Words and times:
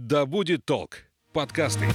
Да 0.00 0.26
будет 0.26 0.64
толк. 0.64 0.98
Подкасты. 1.32 1.86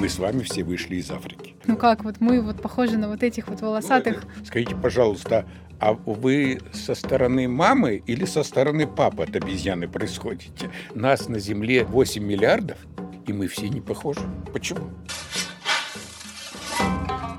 Мы 0.00 0.08
с 0.08 0.18
вами 0.18 0.42
все 0.42 0.64
вышли 0.64 0.96
из 0.96 1.12
Африки. 1.12 1.54
Ну 1.68 1.76
как, 1.76 2.02
вот 2.02 2.16
мы 2.18 2.42
вот 2.42 2.60
похожи 2.60 2.98
на 2.98 3.08
вот 3.08 3.22
этих 3.22 3.46
вот 3.46 3.60
волосатых. 3.60 4.24
Ну, 4.24 4.44
скажите, 4.44 4.74
пожалуйста, 4.74 5.48
а 5.78 5.92
вы 5.92 6.60
со 6.72 6.96
стороны 6.96 7.46
мамы 7.46 8.02
или 8.04 8.24
со 8.24 8.42
стороны 8.42 8.88
папы 8.88 9.22
от 9.22 9.36
обезьяны 9.36 9.86
происходите? 9.86 10.72
Нас 10.96 11.28
на 11.28 11.38
Земле 11.38 11.84
8 11.84 12.20
миллиардов, 12.20 12.78
и 13.28 13.32
мы 13.32 13.46
все 13.46 13.68
не 13.68 13.80
похожи. 13.80 14.22
Почему? 14.52 14.90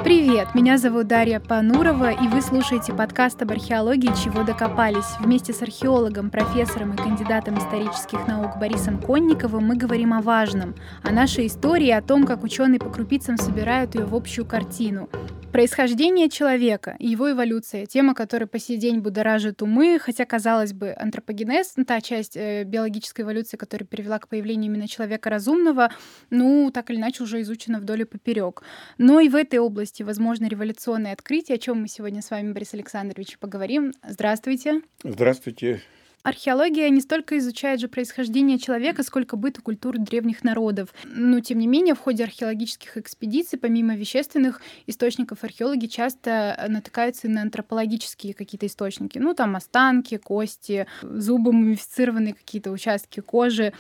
Привет, 0.04 0.54
меня 0.54 0.78
зовут 0.78 1.08
Дарья 1.08 1.40
Панурова, 1.40 2.12
и 2.12 2.28
вы 2.28 2.42
слушаете 2.42 2.92
подкаст 2.92 3.42
об 3.42 3.52
археологии 3.52 4.12
«Чего 4.22 4.44
докопались». 4.44 5.18
Вместе 5.22 5.54
с 5.54 5.62
археологом, 5.62 6.30
профессором 6.30 6.94
и 6.94 6.98
кандидатом 6.98 7.58
исторических 7.58 8.28
наук 8.28 8.58
Борисом 8.60 9.00
Конниковым 9.00 9.66
мы 9.66 9.78
говорим 9.78 10.14
о 10.14 10.22
важном, 10.22 10.76
о 11.04 11.12
нашей 11.12 11.48
истории, 11.48 11.90
о 11.90 12.02
том, 12.02 12.26
как 12.26 12.44
ученые 12.44 12.80
по 12.80 12.90
крупицам 12.90 13.38
собирают 13.38 13.96
ее 13.96 14.04
в 14.04 14.14
общую 14.14 14.46
картину. 14.46 15.08
Происхождение 15.54 16.30
человека 16.30 16.96
и 16.98 17.08
его 17.08 17.30
эволюция— 17.30 17.86
тема, 17.88 18.16
которая 18.16 18.48
по 18.48 18.58
сей 18.58 18.76
день 18.76 19.02
будоражит 19.02 19.62
умы, 19.62 20.00
хотя, 20.02 20.26
казалось 20.26 20.74
бы, 20.74 20.96
антропогенез, 20.98 21.76
та 21.86 22.02
часть 22.02 22.36
э, 22.36 22.64
биологической 22.64 23.22
эволюции, 23.22 23.56
которая 23.56 23.86
привела 23.86 24.18
к 24.18 24.28
появлению 24.28 24.72
именно 24.72 24.88
человека 24.88 25.30
разумного, 25.30 25.92
ну, 26.32 26.72
так 26.74 26.90
или 26.90 26.98
иначе 26.98 27.22
уже 27.22 27.40
изучена 27.42 27.80
вдоль 27.80 28.02
и 28.02 28.06
поперек. 28.06 28.64
Но 28.98 29.20
и 29.20 29.30
в 29.30 29.36
этой 29.36 29.60
области 29.60 30.02
возможно 30.02 30.48
революционные 30.48 31.14
открытия, 31.14 31.54
о 31.54 31.60
чем 31.60 31.82
мы 31.82 31.88
сегодня 31.88 32.24
с 32.24 32.32
вами, 32.32 32.52
Борис 32.52 32.74
Александрович, 32.74 33.38
поговорим. 33.38 33.94
Здравствуйте. 34.04 34.82
Здравствуйте. 35.04 35.84
Археология 36.24 36.90
не 36.90 37.02
столько 37.02 37.38
изучает 37.38 37.82
же 37.82 37.90
происхождение 37.90 38.58
человека, 38.58 39.04
сколько 39.04 39.36
быт 39.36 39.58
и 39.58 39.62
культуру 39.62 40.00
древних 40.00 40.46
народов. 40.46 40.94
Но, 41.04 41.42
тем 41.42 41.60
не 41.60 41.68
менее, 41.68 41.96
в 41.96 42.00
ходе 42.00 42.24
археологических 42.24 42.96
экспедиций, 42.96 43.60
помимо 43.60 43.96
вещественных 43.96 44.62
источников, 44.88 45.44
археологи 45.44 45.88
часто 45.88 46.66
натыкаются 46.70 47.28
на 47.28 47.42
антропологические 47.42 48.34
какие-то 48.34 48.68
источники. 48.68 49.20
Ну, 49.20 49.34
там 49.34 49.58
останки, 49.58 50.16
кости, 50.16 50.88
зубы 51.02 51.52
мумифицированные 51.52 52.34
какие-то 52.34 52.72
участки 52.72 53.20
кожи. 53.20 53.74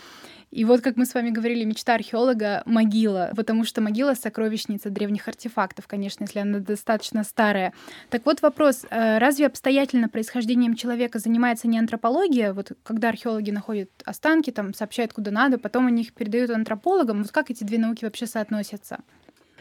И 0.53 0.65
вот, 0.65 0.81
как 0.81 0.97
мы 0.97 1.07
с 1.07 1.15
вами 1.15 1.31
говорили, 1.31 1.63
мечта 1.63 1.95
археолога— 1.95 2.61
могила, 2.67 3.31
потому 3.35 3.65
что 3.65 3.81
могила— 3.81 4.13
сокровищница 4.15 4.91
древних 4.91 5.27
артефактов, 5.27 5.87
конечно, 5.87 6.25
если 6.25 6.39
она 6.39 6.59
достаточно 6.59 7.23
старая. 7.23 7.73
Так 8.11 8.23
вот 8.27 8.43
вопрос, 8.43 8.85
э, 8.87 9.17
разве 9.17 9.47
обстоятельно 9.47 10.09
происхождением 10.09 10.75
человека 10.75 11.17
занимается 11.17 11.67
не 11.67 11.79
антропология? 11.79 12.53
Вот 12.53 12.73
когда 12.83 13.09
археологи 13.09 13.49
находят 13.49 13.89
останки, 14.05 14.51
там, 14.51 14.75
сообщают 14.75 15.11
куда 15.11 15.31
надо, 15.31 15.57
потом 15.57 15.87
они 15.87 16.03
их 16.03 16.13
передают 16.13 16.51
антропологам, 16.51 17.23
вот 17.23 17.31
как 17.31 17.49
эти 17.49 17.63
две 17.63 17.79
науки 17.79 18.05
вообще 18.05 18.27
соотносятся? 18.27 18.99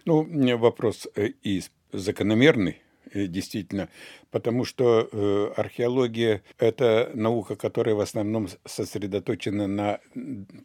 Ну, 0.05 0.29
вопрос 0.59 1.09
э, 1.17 1.29
и 1.43 1.63
закономерный, 1.93 2.83
действительно, 3.15 3.89
потому 4.31 4.65
что 4.65 5.09
э, 5.11 5.53
археология– 5.57 6.43
это 6.59 7.11
наука, 7.15 7.55
которая 7.57 7.95
в 7.95 8.01
основном 8.01 8.49
сосредоточена 8.65 9.67
на 9.67 10.01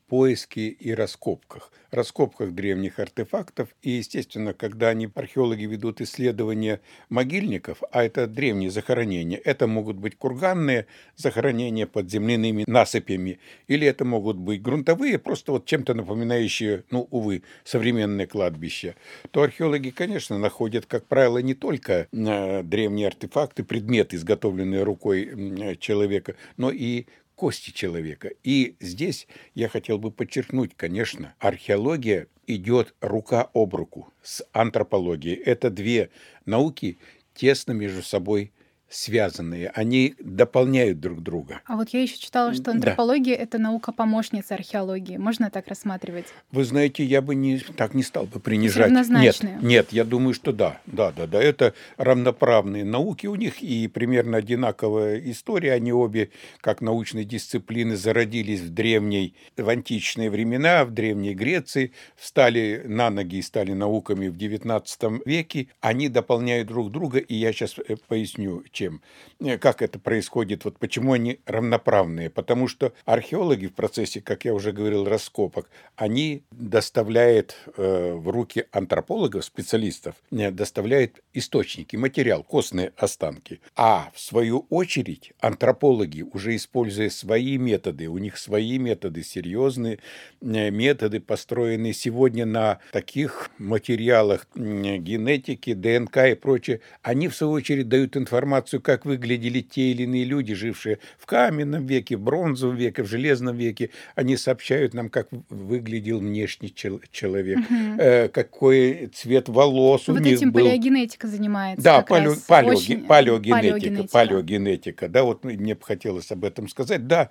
поиске 0.08 0.68
и 0.70 0.94
раскопках. 0.94 1.72
Раскопках 1.92 2.52
древних 2.52 3.00
артефактов. 3.00 3.70
И, 3.82 3.92
естественно, 3.92 4.54
когда 4.54 4.90
они, 4.90 5.10
археологи 5.14 5.66
ведут 5.66 6.02
исследования 6.02 6.82
могильников, 7.10 7.84
а 7.92 8.04
это 8.04 8.28
древние 8.28 8.70
захоронения, 8.70 9.40
это 9.44 9.68
могут 9.68 9.98
быть 9.98 10.18
курганные 10.18 10.88
захоронения 11.16 11.88
под 11.88 12.10
земляными 12.10 12.64
насыпями, 12.68 13.40
или 13.68 13.86
это 13.88 14.06
могут 14.06 14.38
быть 14.38 14.62
грунтовые, 14.62 15.20
просто 15.20 15.52
вот 15.52 15.66
чем-то 15.66 15.94
напоминающие, 15.94 16.84
ну, 16.92 17.08
увы, 17.12 17.44
современные 17.64 18.28
кладбища, 18.28 18.96
то 19.32 19.44
археологи, 19.44 19.90
конечно, 19.90 20.38
находят, 20.38 20.86
как 20.86 21.06
правило, 21.06 21.40
не 21.40 21.54
только 21.54 22.08
э, 22.12 22.28
древние 22.64 23.08
артефакты, 23.08 23.64
предметы, 23.64 24.16
изготовленные 24.16 24.84
рукой 24.84 25.78
человека, 25.80 26.36
но 26.58 26.72
и 26.72 27.06
кости 27.36 27.72
человека. 27.72 28.32
И 28.44 28.76
здесь 28.80 29.28
я 29.54 29.70
хотел 29.70 30.00
бы 30.00 30.12
подчеркнуть, 30.12 30.72
конечно, 30.76 31.36
археология 31.40 32.28
идет 32.48 32.96
рука 33.00 33.50
об 33.54 33.76
руку 33.76 34.12
с 34.24 34.44
антропологией. 34.54 35.36
Это 35.36 35.70
две 35.70 36.10
науки 36.46 36.98
тесно 37.36 37.74
между 37.74 38.02
собой 38.02 38.52
связанные, 38.90 39.70
они 39.70 40.16
дополняют 40.20 41.00
друг 41.00 41.22
друга. 41.22 41.62
А 41.66 41.76
вот 41.76 41.90
я 41.90 42.02
еще 42.02 42.18
читала, 42.18 42.54
что 42.54 42.72
антропология 42.72 43.36
да. 43.36 43.44
это 43.44 43.58
наука-помощница 43.58 44.56
археологии. 44.56 45.18
Можно 45.18 45.50
так 45.50 45.68
рассматривать? 45.68 46.26
Вы 46.52 46.64
знаете, 46.64 47.04
я 47.04 47.22
бы 47.22 47.36
не, 47.36 47.60
так 47.60 47.94
не 47.94 48.04
стал 48.04 48.26
бы 48.26 48.40
принижать. 48.40 48.92
Нет, 49.10 49.42
нет, 49.62 49.88
я 49.92 50.04
думаю, 50.04 50.34
что 50.34 50.52
да, 50.54 50.80
да, 50.86 51.12
да, 51.12 51.28
да. 51.28 51.42
Это 51.42 51.74
равноправные 51.98 52.86
науки 52.86 53.28
у 53.28 53.36
них 53.36 53.62
и 53.62 53.88
примерно 53.88 54.38
одинаковая 54.38 55.20
история. 55.20 55.74
Они 55.74 55.92
обе, 55.92 56.30
как 56.62 56.82
научные 56.82 57.26
дисциплины, 57.26 57.98
зародились 57.98 58.62
в 58.62 58.70
древней, 58.70 59.36
в 59.58 59.68
античные 59.68 60.30
времена, 60.30 60.86
в 60.86 60.92
древней 60.92 61.34
Греции, 61.34 61.92
встали 62.16 62.84
на 62.86 63.10
ноги 63.10 63.38
и 63.38 63.42
стали 63.42 63.74
науками 63.74 64.28
в 64.30 64.38
XIX 64.38 65.22
веке. 65.26 65.68
Они 65.82 66.08
дополняют 66.08 66.68
друг 66.68 66.92
друга, 66.92 67.20
и 67.20 67.36
я 67.36 67.52
сейчас 67.52 67.76
э, 67.80 67.96
поясню, 68.08 68.64
чем. 68.78 69.02
Э, 69.40 69.58
как 69.58 69.82
это 69.82 69.98
происходит, 70.00 70.66
вот 70.66 70.78
почему 70.78 71.14
они 71.14 71.40
равноправные? 71.46 72.30
Потому 72.30 72.68
что 72.68 72.94
археологи 73.06 73.66
в 73.68 73.74
процессе, 73.74 74.22
как 74.22 74.46
я 74.46 74.54
уже 74.54 74.72
говорил, 74.72 75.06
раскопок, 75.06 75.70
они 75.96 76.44
доставляют 76.52 77.56
э, 77.76 78.14
в 78.14 78.30
руки 78.30 78.66
антропологов, 78.72 79.44
специалистов, 79.46 80.16
э, 80.32 80.52
доставляют 80.52 81.22
источники, 81.34 81.96
материал, 81.96 82.44
костные 82.44 82.94
останки. 82.98 83.60
А 83.76 84.12
в 84.14 84.20
свою 84.20 84.68
очередь 84.70 85.34
антропологи, 85.40 86.22
уже 86.22 86.56
используя 86.56 87.10
свои 87.10 87.58
методы, 87.58 88.08
у 88.08 88.20
них 88.20 88.38
свои 88.38 88.78
методы, 88.78 89.24
серьезные 89.24 89.98
методы, 90.42 91.20
построенные 91.20 91.94
сегодня 91.94 92.46
на 92.46 92.80
таких 92.92 93.50
материалах 93.58 94.48
генетики, 94.56 95.74
ДНК 95.74 96.18
и 96.18 96.36
прочее, 96.36 96.82
они 97.02 97.28
в 97.28 97.36
свою 97.36 97.54
очередь 97.54 97.88
дают 97.88 98.16
информацию 98.16 98.67
информацию, 98.68 98.82
как 98.82 99.06
выглядели 99.06 99.62
те 99.62 99.92
или 99.92 100.04
иные 100.04 100.26
люди, 100.26 100.54
жившие 100.54 101.00
в 101.18 101.26
каменном 101.26 101.86
веке, 101.86 102.18
в 102.18 102.22
бронзовом 102.22 102.76
веке, 102.76 103.04
в 103.04 103.08
железном 103.08 103.56
веке. 103.56 103.90
Они 104.16 104.38
сообщают 104.38 104.94
нам, 104.94 105.10
как 105.10 105.28
выглядел 105.50 106.20
внешний 106.20 106.74
чел- 106.74 107.02
человек, 107.12 107.60
угу. 107.60 108.00
э, 108.00 108.28
какой 108.30 109.10
цвет 109.14 109.50
волос 109.50 110.08
вот 110.08 110.18
у 110.18 110.20
них 110.20 110.38
этим 110.38 110.52
был. 110.52 110.62
палеогенетика 110.62 111.28
занимается. 111.28 111.84
Да, 111.84 112.02
палео, 112.02 112.36
палео, 112.48 112.72
очень... 112.72 113.06
палеогенетика, 113.06 113.50
палеогенетика. 113.50 114.12
Палеогенетика. 114.12 115.10
Да, 115.10 115.24
вот 115.24 115.44
мне 115.44 115.76
бы 115.76 115.82
хотелось 115.82 116.32
об 116.32 116.44
этом 116.44 116.68
сказать. 116.68 117.08
Да, 117.08 117.30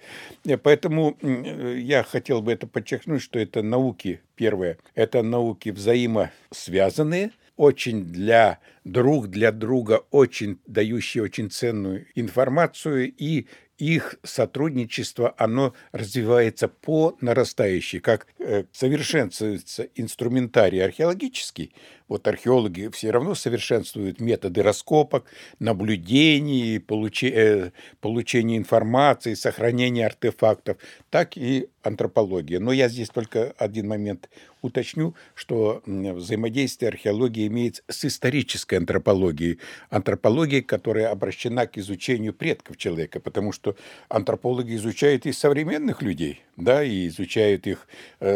поэтому 0.62 1.16
я 1.22 2.02
хотел 2.02 2.42
бы 2.42 2.52
это 2.52 2.66
подчеркнуть, 2.66 3.22
что 3.22 3.38
это 3.38 3.62
науки, 3.62 4.20
первое, 4.36 4.78
это 4.94 5.22
науки 5.22 5.70
взаимосвязанные– 5.70 7.30
очень 7.56 8.04
для 8.04 8.58
друг 8.84 9.28
для 9.28 9.52
друга, 9.52 10.02
очень 10.10 10.60
дающие 10.66 11.22
очень 11.22 11.50
ценную 11.50 12.06
информацию 12.14 13.12
и 13.12 13.46
их 13.78 14.16
сотрудничество, 14.22 15.34
оно 15.36 15.74
развивается 15.92 16.68
по 16.68 17.16
нарастающей, 17.20 18.00
как 18.00 18.26
совершенствуется 18.72 19.88
инструментарий 19.94 20.84
археологический, 20.84 21.72
вот 22.08 22.28
археологи 22.28 22.88
все 22.92 23.10
равно 23.10 23.34
совершенствуют 23.34 24.20
методы 24.20 24.62
раскопок, 24.62 25.26
наблюдений, 25.58 26.78
получи, 26.78 27.28
э, 27.34 27.70
получения 28.00 28.56
информации, 28.56 29.34
сохранения 29.34 30.06
артефактов, 30.06 30.76
так 31.10 31.36
и 31.36 31.68
антропология. 31.82 32.60
Но 32.60 32.72
я 32.72 32.88
здесь 32.88 33.08
только 33.08 33.54
один 33.58 33.88
момент 33.88 34.28
уточню, 34.62 35.14
что 35.34 35.82
взаимодействие 35.86 36.88
археологии 36.88 37.46
имеет 37.46 37.84
с 37.88 38.04
исторической 38.04 38.76
антропологией. 38.76 39.58
Антропологией, 39.90 40.62
которая 40.62 41.10
обращена 41.10 41.66
к 41.66 41.78
изучению 41.78 42.34
предков 42.34 42.76
человека, 42.76 43.20
потому 43.20 43.52
что 43.52 43.76
антропологи 44.08 44.74
изучают 44.76 45.26
и 45.26 45.32
современных 45.32 46.02
людей, 46.02 46.42
да, 46.56 46.82
и 46.82 47.08
изучают 47.08 47.66
их. 47.66 47.86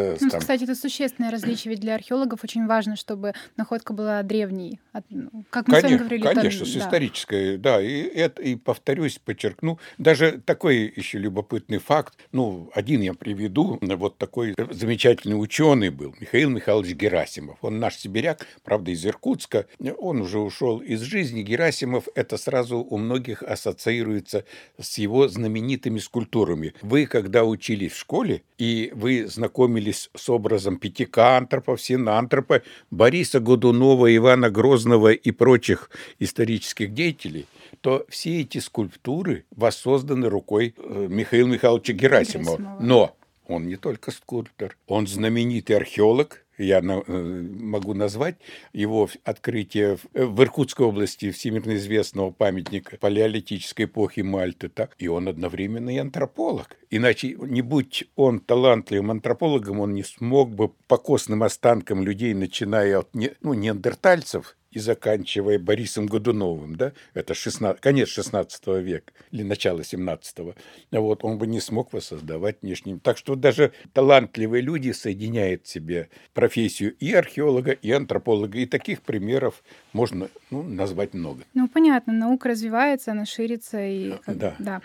Э, 0.00 0.16
ну, 0.20 0.30
там... 0.30 0.40
Кстати, 0.40 0.64
это 0.64 0.74
существенное 0.74 1.30
различие, 1.30 1.70
ведь 1.70 1.80
для 1.80 1.94
археологов 1.94 2.42
очень 2.44 2.66
важно, 2.66 2.96
чтобы 2.96 3.34
находка 3.56 3.92
была 3.92 4.22
древней, 4.22 4.80
ну, 5.10 5.44
как 5.50 5.68
мы 5.68 5.74
конечно, 5.74 5.88
с 5.88 5.92
вами 5.92 5.98
говорили. 5.98 6.22
Конечно, 6.22 6.64
там, 6.64 6.68
с 6.68 6.76
исторической, 6.76 7.56
да. 7.56 7.76
да, 7.76 7.82
и 7.82 8.02
это 8.02 8.42
и 8.42 8.56
повторюсь, 8.56 9.18
подчеркну, 9.18 9.78
даже 9.98 10.40
такой 10.44 10.92
еще 10.96 11.18
любопытный 11.18 11.78
факт. 11.78 12.14
Ну, 12.32 12.70
один 12.74 13.00
я 13.00 13.14
приведу, 13.14 13.78
вот 13.80 14.18
такой 14.18 14.54
замечательный 14.70 15.34
ученый 15.34 15.90
был 15.90 16.14
Михаил 16.20 16.50
Михайлович 16.50 16.94
Герасимов. 16.96 17.58
Он 17.62 17.78
наш 17.78 17.96
сибиряк, 17.96 18.46
правда, 18.62 18.90
из 18.90 19.04
Иркутска. 19.04 19.66
Он 19.98 20.22
уже 20.22 20.38
ушел 20.38 20.78
из 20.78 21.00
жизни. 21.00 21.42
Герасимов 21.42 22.08
это 22.14 22.36
сразу 22.36 22.78
у 22.78 22.96
многих 22.98 23.42
ассоциируется 23.42 24.44
с 24.80 24.98
его 24.98 25.28
знаменитыми 25.28 25.98
скульптурами. 25.98 26.74
Вы, 26.82 27.06
когда 27.06 27.44
учились 27.44 27.92
в 27.92 27.98
школе, 27.98 28.42
и 28.58 28.92
вы 28.94 29.26
знакомились 29.26 29.89
с 29.92 30.28
образом 30.28 30.78
пятикантропов, 30.78 31.80
синантропа, 31.80 32.62
Бориса 32.90 33.40
Годунова, 33.40 34.14
Ивана 34.14 34.50
Грозного 34.50 35.12
и 35.12 35.30
прочих 35.30 35.90
исторических 36.18 36.92
деятелей, 36.92 37.46
то 37.80 38.04
все 38.08 38.40
эти 38.40 38.58
скульптуры 38.58 39.44
воссозданы 39.50 40.28
рукой 40.28 40.74
э, 40.76 41.06
Михаила 41.08 41.48
Михайловича 41.48 41.92
Герасимова. 41.92 42.56
Герасимова. 42.56 42.78
Но 42.80 43.16
он 43.46 43.66
не 43.66 43.76
только 43.76 44.10
скульптор, 44.10 44.76
он 44.86 45.06
знаменитый 45.06 45.76
археолог, 45.76 46.44
я 46.60 46.78
э, 46.78 47.42
могу 47.60 47.94
назвать 47.94 48.36
его 48.72 49.08
открытие 49.24 49.98
в 50.12 50.42
Иркутской 50.42 50.86
области 50.86 51.30
всемирно 51.30 51.76
известного 51.76 52.30
памятника 52.30 52.96
палеолитической 52.98 53.86
эпохи 53.86 54.20
Мальты, 54.20 54.68
так, 54.68 54.94
и 54.98 55.08
он 55.08 55.28
одновременно 55.28 55.90
и 55.90 55.98
антрополог. 55.98 56.76
Иначе, 56.90 57.36
не 57.38 57.62
будь 57.62 58.04
он 58.16 58.40
талантливым 58.40 59.12
антропологом, 59.12 59.80
он 59.80 59.94
не 59.94 60.02
смог 60.02 60.54
бы 60.54 60.68
по 60.68 60.96
костным 60.96 61.42
останкам 61.42 62.02
людей, 62.02 62.34
начиная 62.34 62.98
от 62.98 63.08
ну, 63.14 63.54
неандертальцев, 63.54 64.56
и 64.70 64.78
заканчивая 64.78 65.58
Борисом 65.58 66.06
Годуновым, 66.06 66.76
да, 66.76 66.92
это 67.14 67.34
16, 67.34 67.80
конец 67.80 68.08
16 68.08 68.66
века 68.82 69.12
или 69.30 69.42
начало 69.42 69.80
17-го, 69.80 70.54
вот, 70.90 71.24
он 71.24 71.38
бы 71.38 71.46
не 71.46 71.60
смог 71.60 71.92
воссоздавать 71.92 72.58
внешним. 72.62 73.00
Так 73.00 73.16
что 73.16 73.34
даже 73.34 73.72
талантливые 73.92 74.62
люди 74.62 74.92
соединяют 74.92 75.66
в 75.66 75.68
себе 75.68 76.08
профессию 76.34 76.94
и 76.94 77.12
археолога, 77.12 77.72
и 77.72 77.90
антрополога, 77.90 78.58
и 78.58 78.66
таких 78.66 79.02
примеров 79.02 79.62
можно 79.92 80.28
ну, 80.50 80.62
назвать 80.62 81.14
много. 81.14 81.42
Ну, 81.54 81.68
понятно, 81.68 82.12
наука 82.12 82.48
развивается, 82.48 83.12
она 83.12 83.24
ширится. 83.24 83.84
И, 83.84 84.14
да. 84.26 84.54
да. 84.58 84.82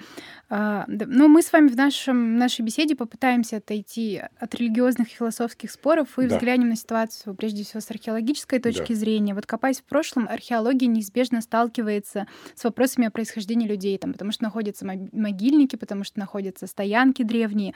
А, 0.49 0.85
да. 0.87 1.05
Но 1.07 1.27
мы 1.27 1.41
с 1.41 1.51
вами 1.51 1.67
в 1.67 1.75
нашем, 1.75 2.37
нашей 2.37 2.61
беседе 2.61 2.95
попытаемся 2.95 3.57
отойти 3.57 4.21
от 4.39 4.55
религиозных 4.55 5.07
и 5.07 5.15
философских 5.15 5.71
споров 5.71 6.17
и 6.19 6.27
да. 6.27 6.35
взглянем 6.35 6.69
на 6.69 6.75
ситуацию, 6.75 7.35
прежде 7.35 7.63
всего, 7.63 7.81
с 7.81 7.89
археологической 7.89 8.59
точки 8.59 8.93
да. 8.93 8.99
зрения. 8.99 9.33
Вот 9.33 9.45
копаясь 9.75 9.79
в 9.79 9.83
прошлом, 9.83 10.27
археология 10.29 10.87
неизбежно 10.87 11.41
сталкивается 11.41 12.27
с 12.55 12.63
вопросами 12.63 13.07
о 13.07 13.11
происхождении 13.11 13.67
людей, 13.67 13.97
там, 13.97 14.13
потому 14.13 14.31
что 14.31 14.43
находятся 14.43 14.85
могильники, 14.85 15.75
потому 15.75 16.03
что 16.03 16.19
находятся 16.19 16.67
стоянки 16.67 17.23
древние. 17.23 17.73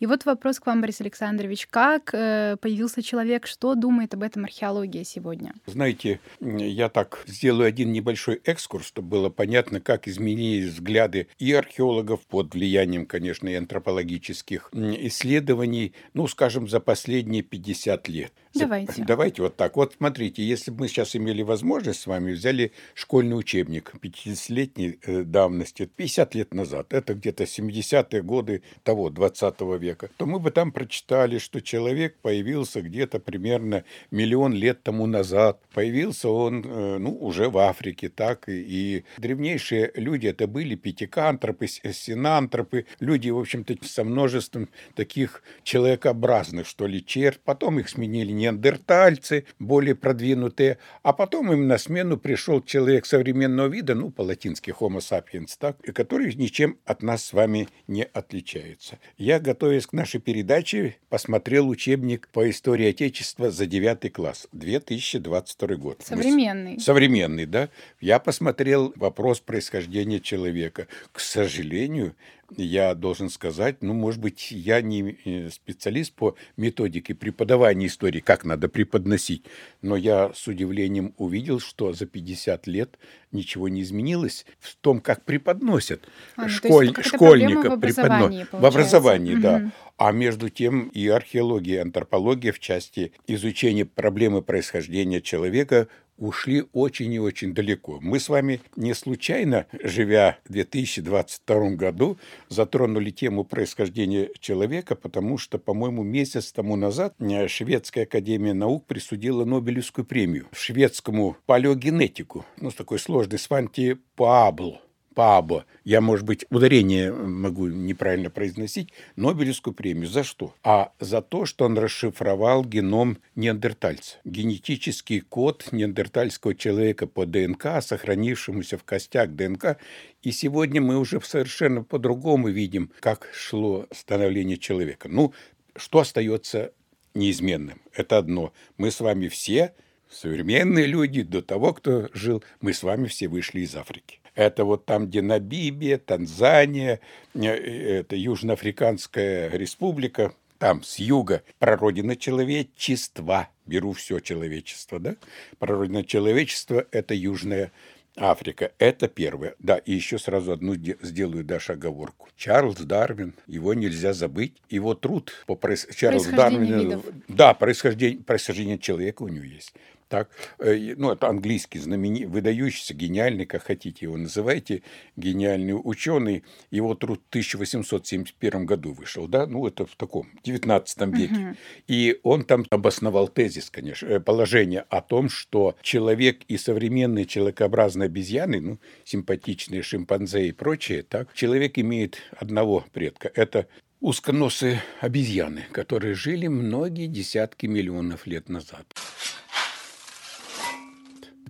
И 0.00 0.06
вот 0.06 0.24
вопрос 0.24 0.60
к 0.60 0.66
вам, 0.66 0.80
Борис 0.80 1.00
Александрович. 1.00 1.66
Как 1.66 2.10
э, 2.14 2.56
появился 2.60 3.02
человек, 3.02 3.46
что 3.46 3.74
думает 3.74 4.14
об 4.14 4.22
этом 4.22 4.44
археология 4.44 5.04
сегодня? 5.04 5.52
Знаете, 5.66 6.20
я 6.40 6.88
так 6.88 7.24
сделаю 7.26 7.68
один 7.68 7.92
небольшой 7.92 8.40
экскурс, 8.44 8.86
чтобы 8.86 9.08
было 9.08 9.30
понятно, 9.30 9.80
как 9.80 10.08
изменились 10.08 10.72
взгляды 10.72 11.26
и 11.38 11.52
археологов 11.52 12.20
под 12.26 12.54
влиянием, 12.54 13.06
конечно, 13.06 13.48
и 13.48 13.54
антропологических 13.54 14.70
исследований, 14.72 15.92
ну, 16.14 16.26
скажем, 16.28 16.68
за 16.68 16.80
последние 16.80 17.42
50 17.42 18.08
лет. 18.08 18.32
Давайте. 18.54 19.04
Давайте 19.04 19.42
вот 19.42 19.56
так. 19.56 19.76
Вот 19.76 19.94
смотрите, 19.96 20.42
если 20.42 20.70
бы 20.70 20.80
мы 20.80 20.88
сейчас 20.88 21.16
имели 21.16 21.42
возможность 21.42 22.00
с 22.00 22.06
вами, 22.06 22.32
взяли 22.32 22.72
школьный 22.94 23.38
учебник 23.38 23.92
50-летней 24.00 24.98
э, 25.02 25.22
давности, 25.22 25.86
50 25.86 26.34
лет 26.34 26.54
назад, 26.54 26.92
это 26.92 27.14
где-то 27.14 27.44
70-е 27.44 28.22
годы 28.22 28.62
того 28.82 29.10
20 29.10 29.60
века, 29.80 30.10
то 30.16 30.26
мы 30.26 30.38
бы 30.38 30.50
там 30.50 30.70
прочитали, 30.72 31.38
что 31.38 31.60
человек 31.60 32.18
появился 32.20 32.82
где-то 32.82 33.20
примерно 33.20 33.84
миллион 34.10 34.52
лет 34.52 34.82
тому 34.82 35.06
назад. 35.06 35.60
Появился 35.72 36.28
он, 36.28 36.62
э, 36.64 36.98
ну, 36.98 37.16
уже 37.16 37.48
в 37.48 37.56
Африке, 37.58 38.10
так, 38.10 38.48
и 38.48 39.04
древнейшие 39.16 39.92
люди 39.94 40.26
это 40.26 40.46
были 40.46 40.74
пятикантропы, 40.74 41.68
синантропы, 41.68 42.86
люди, 43.00 43.30
в 43.30 43.38
общем-то, 43.38 43.76
со 43.82 44.04
множеством 44.04 44.68
таких 44.94 45.42
человекообразных, 45.62 46.66
что 46.66 46.86
ли, 46.86 47.04
черт. 47.04 47.40
Потом 47.44 47.78
их 47.78 47.88
сменили 47.88 48.41
неандертальцы, 48.42 49.44
более 49.58 49.94
продвинутые, 49.94 50.78
а 51.02 51.12
потом 51.12 51.52
им 51.52 51.68
на 51.68 51.78
смену 51.78 52.16
пришел 52.18 52.60
человек 52.60 53.06
современного 53.06 53.68
вида, 53.68 53.94
ну, 53.94 54.10
по-латински 54.10 54.70
Homo 54.70 54.98
sapiens, 54.98 55.54
так, 55.58 55.76
который 55.94 56.34
ничем 56.34 56.76
от 56.84 57.02
нас 57.02 57.24
с 57.24 57.32
вами 57.32 57.68
не 57.86 58.04
отличается. 58.04 58.98
Я, 59.16 59.38
готовясь 59.38 59.86
к 59.86 59.92
нашей 59.92 60.20
передаче, 60.20 60.96
посмотрел 61.08 61.68
учебник 61.68 62.28
по 62.32 62.50
истории 62.50 62.88
Отечества 62.88 63.50
за 63.50 63.66
9 63.66 64.12
класс, 64.12 64.48
2022 64.52 65.76
год. 65.76 66.02
Современный. 66.04 66.74
Мы... 66.74 66.80
Современный, 66.80 67.46
да. 67.46 67.68
Я 68.00 68.18
посмотрел 68.18 68.92
вопрос 68.96 69.40
происхождения 69.40 70.20
человека. 70.20 70.88
К 71.12 71.20
сожалению, 71.20 72.14
я 72.56 72.94
должен 72.94 73.30
сказать, 73.30 73.82
ну, 73.82 73.94
может 73.94 74.20
быть, 74.20 74.50
я 74.50 74.80
не 74.82 75.18
э, 75.24 75.50
специалист 75.50 76.12
по 76.12 76.36
методике 76.56 77.14
преподавания 77.14 77.86
истории, 77.86 78.20
как 78.20 78.44
надо 78.44 78.68
преподносить, 78.68 79.44
но 79.80 79.96
я 79.96 80.32
с 80.34 80.46
удивлением 80.46 81.14
увидел, 81.16 81.60
что 81.60 81.92
за 81.92 82.06
50 82.06 82.66
лет 82.66 82.98
ничего 83.30 83.68
не 83.68 83.82
изменилось 83.82 84.46
в 84.60 84.76
том, 84.76 85.00
как 85.00 85.24
преподносят 85.24 86.02
а, 86.36 86.42
ну, 86.42 86.48
школь, 86.48 86.94
школьников. 87.02 87.64
В 87.64 87.74
образовании, 87.74 88.46
в 88.50 88.66
образовании, 88.66 89.34
угу. 89.34 89.42
да. 89.42 89.72
А 89.96 90.12
между 90.12 90.48
тем 90.48 90.88
и 90.88 91.06
археология, 91.08 91.76
и 91.76 91.78
антропология 91.78 92.52
в 92.52 92.58
части 92.58 93.12
изучения 93.26 93.84
проблемы 93.84 94.42
происхождения 94.42 95.20
человека 95.20 95.88
ушли 96.22 96.64
очень 96.72 97.12
и 97.12 97.18
очень 97.18 97.52
далеко. 97.52 97.98
Мы 98.00 98.20
с 98.20 98.28
вами 98.28 98.60
не 98.76 98.94
случайно, 98.94 99.66
живя 99.82 100.38
в 100.44 100.52
2022 100.52 101.70
году, 101.70 102.18
затронули 102.48 103.10
тему 103.10 103.44
происхождения 103.44 104.30
человека, 104.38 104.94
потому 104.94 105.36
что, 105.36 105.58
по-моему, 105.58 106.02
месяц 106.02 106.52
тому 106.52 106.76
назад 106.76 107.14
Шведская 107.48 108.02
академия 108.02 108.54
наук 108.54 108.86
присудила 108.86 109.44
Нобелевскую 109.44 110.04
премию 110.04 110.46
шведскому 110.52 111.36
палеогенетику, 111.46 112.44
ну, 112.58 112.70
с 112.70 112.74
такой 112.74 112.98
сложной 112.98 113.38
Сванти 113.38 113.98
Пабло 114.14 114.80
Пабо, 115.14 115.64
я, 115.84 116.00
может 116.00 116.24
быть, 116.24 116.46
ударение 116.50 117.12
могу 117.12 117.66
неправильно 117.68 118.30
произносить, 118.30 118.92
Нобелевскую 119.16 119.74
премию. 119.74 120.08
За 120.08 120.24
что? 120.24 120.54
А 120.62 120.92
за 121.00 121.22
то, 121.22 121.44
что 121.46 121.64
он 121.64 121.78
расшифровал 121.78 122.64
геном 122.64 123.18
неандертальца. 123.34 124.16
Генетический 124.24 125.20
код 125.20 125.68
неандертальского 125.72 126.54
человека 126.54 127.06
по 127.06 127.26
ДНК, 127.26 127.82
сохранившемуся 127.82 128.78
в 128.78 128.84
костях 128.84 129.30
ДНК. 129.30 129.76
И 130.22 130.32
сегодня 130.32 130.80
мы 130.80 130.98
уже 130.98 131.20
совершенно 131.20 131.82
по-другому 131.82 132.48
видим, 132.48 132.90
как 133.00 133.28
шло 133.34 133.86
становление 133.92 134.56
человека. 134.56 135.08
Ну, 135.08 135.32
что 135.76 136.00
остается 136.00 136.72
неизменным? 137.14 137.80
Это 137.92 138.18
одно. 138.18 138.52
Мы 138.76 138.90
с 138.90 139.00
вами 139.00 139.28
все 139.28 139.74
современные 140.10 140.86
люди, 140.86 141.22
до 141.22 141.42
того, 141.42 141.72
кто 141.72 142.08
жил, 142.12 142.42
мы 142.60 142.72
с 142.72 142.82
вами 142.82 143.06
все 143.06 143.28
вышли 143.28 143.60
из 143.60 143.74
Африки. 143.74 144.20
Это 144.34 144.64
вот 144.64 144.86
там, 144.86 145.06
где 145.06 145.22
Намибия, 145.22 145.98
Танзания, 145.98 147.00
э, 147.34 147.48
это 147.48 148.16
Южноафриканская 148.16 149.50
республика, 149.50 150.34
там 150.58 150.82
с 150.82 150.98
юга 150.98 151.42
прародина 151.58 152.16
человечества. 152.16 153.48
Беру 153.66 153.92
все 153.92 154.20
человечество, 154.20 154.98
да? 154.98 155.16
Прародина 155.58 156.04
человечества– 156.04 156.86
это 156.92 157.14
Южная 157.14 157.72
Африка. 158.16 158.72
Это 158.78 159.08
первое. 159.08 159.54
Да, 159.58 159.76
и 159.78 159.92
еще 159.92 160.18
сразу 160.18 160.52
одну 160.52 160.74
сделаю, 160.74 161.44
Даша, 161.44 161.72
оговорку. 161.72 162.28
Чарльз 162.36 162.76
Дарвин, 162.76 163.34
его 163.46 163.74
нельзя 163.74 164.12
забыть. 164.12 164.54
Его 164.68 164.94
труд 164.94 165.32
по 165.46 165.54
проис... 165.54 165.88
Чарльз 165.94 166.26
Дарвин... 166.26 167.02
Да, 167.28 167.54
происхождение, 167.54 168.22
происхождение 168.22 168.78
человека 168.78 169.22
у 169.22 169.28
него 169.28 169.44
есть. 169.44 169.74
Так, 170.12 170.28
э, 170.58 170.94
ну, 170.98 171.10
это 171.10 171.28
английский 171.28 171.78
знаменитый, 171.78 172.26
выдающийся, 172.26 172.92
гениальный, 172.92 173.46
как 173.46 173.62
хотите 173.62 174.04
его 174.04 174.18
называйте, 174.18 174.82
гениальный 175.16 175.72
ученый. 175.72 176.44
Его 176.70 176.94
труд 176.94 177.22
в 177.24 177.28
1871 177.30 178.66
году 178.66 178.92
вышел, 178.92 179.26
да, 179.26 179.46
ну, 179.46 179.66
это 179.66 179.86
в 179.86 179.96
таком 179.96 180.28
19 180.44 181.16
веке. 181.16 181.34
Угу. 181.34 181.56
И 181.88 182.20
он 182.24 182.44
там 182.44 182.66
обосновал 182.68 183.26
тезис, 183.28 183.70
конечно, 183.70 184.06
э, 184.06 184.20
положение 184.20 184.84
о 184.90 185.00
том, 185.00 185.30
что 185.30 185.76
человек 185.80 186.42
и 186.46 186.58
современные 186.58 187.24
человекообразные 187.24 188.08
обезьяны, 188.08 188.60
ну, 188.60 188.78
симпатичные 189.04 189.80
шимпанзе 189.80 190.48
и 190.48 190.52
прочее, 190.52 191.04
так, 191.04 191.32
человек 191.32 191.78
имеет 191.78 192.18
одного 192.36 192.84
предка. 192.92 193.32
Это 193.34 193.66
узконосые 194.02 194.82
обезьяны, 195.00 195.64
которые 195.72 196.12
жили 196.12 196.48
многие 196.48 197.06
десятки 197.06 197.64
миллионов 197.64 198.26
лет 198.26 198.50
назад. 198.50 198.84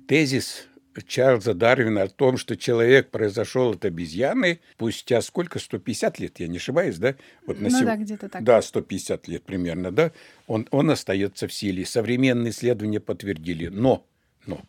Тезис 0.07 0.69
Чарльза 1.07 1.55
Дарвина 1.55 2.03
о 2.03 2.09
том, 2.09 2.37
что 2.37 2.57
человек 2.57 3.11
произошел 3.11 3.71
от 3.71 3.85
обезьяны, 3.85 4.61
спустя 4.75 5.23
сколько, 5.23 5.59
150 5.59 6.19
лет, 6.19 6.41
я 6.41 6.49
не 6.49 6.59
ошибаюсь, 6.59 6.99
да? 6.99 7.15
Вот 7.47 7.61
на 7.61 7.71
ну 7.71 7.79
сев... 7.79 7.85
да, 7.85 7.97
где-то 7.97 8.29
так. 8.29 8.45
Да, 8.45 8.61
150 8.61 9.29
лет 9.29 9.43
примерно, 9.43 9.91
да? 9.91 10.13
Он, 10.47 10.69
он 10.71 10.91
остается 10.91 11.49
в 11.49 11.53
силе. 11.53 11.87
Современные 11.87 12.51
исследования 12.51 13.01
подтвердили. 13.01 13.69
Но, 13.69 14.07
но, 14.47 14.61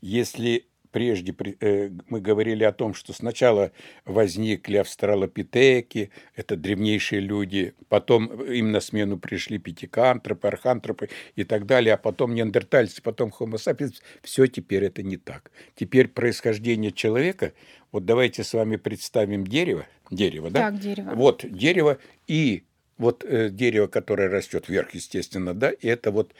если 0.00 0.66
прежде 0.92 1.34
э, 1.60 1.90
мы 2.08 2.20
говорили 2.20 2.62
о 2.62 2.72
том, 2.72 2.94
что 2.94 3.12
сначала 3.12 3.72
возникли 4.04 4.76
австралопитеки, 4.76 6.10
это 6.36 6.56
древнейшие 6.56 7.20
люди, 7.20 7.74
потом 7.88 8.26
им 8.42 8.70
на 8.70 8.80
смену 8.80 9.18
пришли 9.18 9.58
пятикантропы, 9.58 10.46
архантропы 10.46 11.08
и 11.34 11.44
так 11.44 11.66
далее, 11.66 11.94
а 11.94 11.96
потом 11.96 12.34
неандертальцы, 12.34 13.02
потом 13.02 13.32
homo 13.38 13.54
sapiens. 13.54 13.94
Все 14.22 14.46
теперь 14.46 14.84
это 14.84 15.02
не 15.02 15.16
так. 15.16 15.50
Теперь 15.74 16.08
происхождение 16.08 16.92
человека, 16.92 17.52
вот 17.90 18.04
давайте 18.04 18.44
с 18.44 18.52
вами 18.52 18.76
представим 18.76 19.46
дерево, 19.46 19.86
дерево, 20.10 20.50
да? 20.50 20.70
Так, 20.70 20.78
дерево. 20.78 21.12
Вот 21.14 21.44
дерево 21.50 21.98
и 22.28 22.64
вот 22.98 23.24
э, 23.24 23.48
дерево, 23.50 23.86
которое 23.86 24.28
растет 24.28 24.68
вверх, 24.68 24.94
естественно, 24.94 25.54
да, 25.54 25.70
и 25.70 25.88
это 25.88 26.10
вот 26.10 26.32